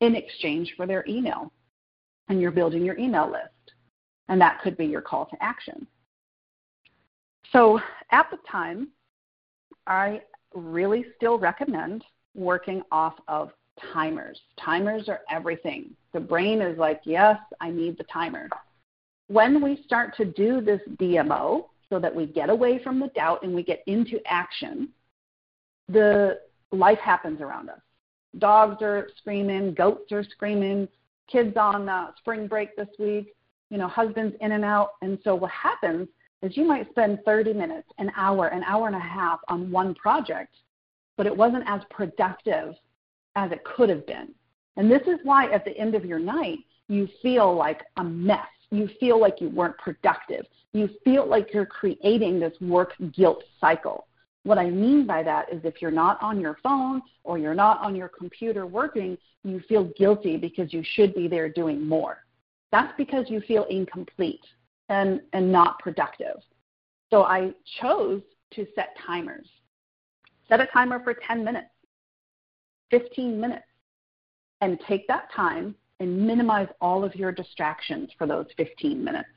in 0.01 0.15
exchange 0.15 0.73
for 0.75 0.85
their 0.85 1.05
email. 1.07 1.51
And 2.29 2.41
you're 2.41 2.51
building 2.51 2.83
your 2.83 2.97
email 2.97 3.31
list. 3.31 3.75
And 4.27 4.41
that 4.41 4.59
could 4.61 4.75
be 4.75 4.85
your 4.85 5.01
call 5.01 5.27
to 5.27 5.41
action. 5.41 5.87
So 7.53 7.79
at 8.11 8.29
the 8.29 8.37
time, 8.49 8.89
I 9.85 10.21
really 10.53 11.05
still 11.15 11.39
recommend 11.39 12.03
working 12.35 12.81
off 12.91 13.13
of 13.27 13.51
timers. 13.93 14.39
Timers 14.59 15.07
are 15.07 15.21
everything. 15.29 15.91
The 16.13 16.19
brain 16.19 16.61
is 16.61 16.77
like, 16.77 17.01
yes, 17.05 17.37
I 17.61 17.69
need 17.69 17.97
the 17.97 18.03
timer. 18.05 18.49
When 19.27 19.61
we 19.61 19.81
start 19.85 20.15
to 20.17 20.25
do 20.25 20.61
this 20.61 20.81
DMO, 20.99 21.65
so 21.89 21.99
that 21.99 22.13
we 22.13 22.25
get 22.25 22.49
away 22.49 22.83
from 22.83 22.99
the 22.99 23.07
doubt 23.07 23.43
and 23.43 23.55
we 23.55 23.63
get 23.63 23.81
into 23.87 24.19
action, 24.25 24.89
the 25.87 26.39
life 26.73 26.99
happens 26.99 27.39
around 27.39 27.69
us 27.69 27.79
dogs 28.39 28.81
are 28.81 29.09
screaming, 29.17 29.73
goats 29.73 30.11
are 30.11 30.23
screaming, 30.23 30.87
kids 31.31 31.57
on 31.57 31.89
uh, 31.89 32.11
spring 32.17 32.47
break 32.47 32.75
this 32.75 32.87
week, 32.99 33.33
you 33.69 33.77
know, 33.77 33.87
husbands 33.87 34.35
in 34.41 34.53
and 34.53 34.63
out. 34.63 34.91
And 35.01 35.17
so 35.23 35.35
what 35.35 35.51
happens 35.51 36.07
is 36.41 36.55
you 36.55 36.65
might 36.65 36.89
spend 36.89 37.19
30 37.25 37.53
minutes, 37.53 37.87
an 37.97 38.11
hour, 38.15 38.47
an 38.47 38.63
hour 38.63 38.87
and 38.87 38.95
a 38.95 38.99
half 38.99 39.39
on 39.49 39.71
one 39.71 39.95
project, 39.95 40.55
but 41.17 41.25
it 41.25 41.35
wasn't 41.35 41.63
as 41.67 41.81
productive 41.89 42.75
as 43.35 43.51
it 43.51 43.63
could 43.63 43.89
have 43.89 44.05
been. 44.05 44.33
And 44.77 44.91
this 44.91 45.01
is 45.07 45.19
why 45.23 45.51
at 45.51 45.65
the 45.65 45.75
end 45.77 45.95
of 45.95 46.05
your 46.05 46.19
night, 46.19 46.59
you 46.87 47.07
feel 47.21 47.55
like 47.55 47.81
a 47.97 48.03
mess. 48.03 48.39
You 48.71 48.89
feel 48.99 49.19
like 49.19 49.39
you 49.39 49.49
weren't 49.49 49.77
productive. 49.77 50.45
You 50.73 50.89
feel 51.03 51.25
like 51.25 51.53
you're 51.53 51.65
creating 51.65 52.39
this 52.39 52.53
work 52.61 52.93
guilt 53.15 53.43
cycle. 53.59 54.07
What 54.43 54.57
I 54.57 54.69
mean 54.69 55.05
by 55.05 55.23
that 55.23 55.51
is 55.51 55.61
if 55.63 55.81
you're 55.81 55.91
not 55.91 56.21
on 56.21 56.39
your 56.39 56.57
phone 56.63 57.01
or 57.23 57.37
you're 57.37 57.55
not 57.55 57.79
on 57.79 57.95
your 57.95 58.07
computer 58.09 58.65
working, 58.65 59.17
you 59.43 59.61
feel 59.67 59.85
guilty 59.97 60.37
because 60.37 60.73
you 60.73 60.83
should 60.93 61.13
be 61.13 61.27
there 61.27 61.49
doing 61.49 61.85
more. 61.85 62.25
That's 62.71 62.93
because 62.97 63.29
you 63.29 63.41
feel 63.41 63.63
incomplete 63.65 64.45
and, 64.89 65.21
and 65.33 65.51
not 65.51 65.79
productive. 65.79 66.37
So 67.09 67.23
I 67.23 67.53
chose 67.81 68.21
to 68.51 68.67
set 68.75 68.95
timers. 69.05 69.47
Set 70.47 70.61
a 70.61 70.67
timer 70.67 71.01
for 71.03 71.13
10 71.13 71.43
minutes, 71.43 71.67
15 72.91 73.39
minutes, 73.39 73.65
and 74.61 74.79
take 74.87 75.07
that 75.07 75.31
time 75.33 75.75
and 75.99 76.27
minimize 76.27 76.67
all 76.81 77.03
of 77.03 77.15
your 77.15 77.31
distractions 77.31 78.09
for 78.17 78.27
those 78.27 78.45
15 78.57 79.03
minutes. 79.03 79.29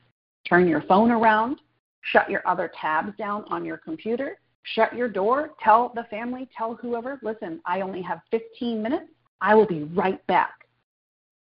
Turn 0.47 0.67
your 0.67 0.81
phone 0.83 1.11
around, 1.11 1.61
shut 2.01 2.29
your 2.29 2.47
other 2.47 2.71
tabs 2.79 3.15
down 3.17 3.45
on 3.49 3.65
your 3.65 3.77
computer, 3.77 4.37
Shut 4.63 4.95
your 4.95 5.07
door, 5.07 5.51
tell 5.59 5.91
the 5.95 6.03
family, 6.05 6.47
tell 6.55 6.75
whoever, 6.75 7.19
listen, 7.23 7.61
I 7.65 7.81
only 7.81 8.01
have 8.01 8.21
15 8.29 8.81
minutes. 8.81 9.07
I 9.41 9.55
will 9.55 9.65
be 9.65 9.83
right 9.83 10.25
back. 10.27 10.53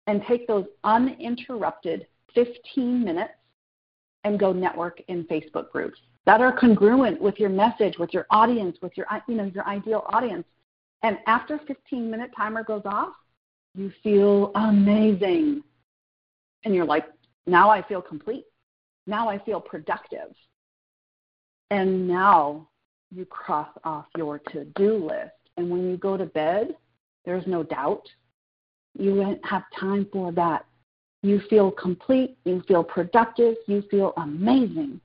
And 0.06 0.24
take 0.28 0.48
those 0.48 0.66
uninterrupted 0.84 2.08
15 2.34 3.04
minutes 3.04 3.34
and 4.24 4.40
go 4.40 4.54
network 4.54 5.02
in 5.08 5.26
Facebook 5.26 5.72
groups 5.72 6.00
that 6.26 6.42
are 6.42 6.58
congruent 6.58 7.20
with 7.22 7.40
your 7.40 7.50
message, 7.50 7.98
with 7.98 8.14
your 8.14 8.26
audience, 8.30 8.78
with 8.82 8.96
your 8.96 9.08
you 9.28 9.36
know 9.36 9.46
your 9.46 9.66
ideal 9.68 10.06
audience. 10.10 10.46
And 11.04 11.18
after 11.26 11.60
15 11.68 12.10
minute 12.10 12.32
timer 12.36 12.64
goes 12.64 12.84
off, 12.86 13.14
you 13.78 13.92
feel 14.04 14.52
amazing. 14.56 15.62
And 16.66 16.74
you're 16.74 16.86
like, 16.86 17.06
now 17.46 17.70
I 17.70 17.82
feel 17.84 18.02
complete. 18.02 18.46
Now 19.06 19.30
I 19.30 19.38
feel 19.38 19.62
productive. 19.62 20.36
And 21.70 22.08
now 22.08 22.68
you 23.14 23.24
cross 23.26 23.70
off 23.84 24.06
your 24.18 24.40
to 24.52 24.66
do 24.76 24.96
list. 24.96 25.32
And 25.56 25.70
when 25.70 25.90
you 25.90 25.98
go 25.98 26.18
to 26.18 26.26
bed, 26.26 26.76
there's 27.24 27.46
no 27.46 27.62
doubt. 27.64 28.04
You 28.98 29.38
have 29.44 29.64
time 29.80 30.08
for 30.12 30.32
that. 30.34 30.66
You 31.22 31.40
feel 31.50 31.70
complete. 31.72 32.38
You 32.46 32.64
feel 32.68 32.84
productive. 32.84 33.56
You 33.68 33.84
feel 33.92 34.14
amazing. 34.18 35.00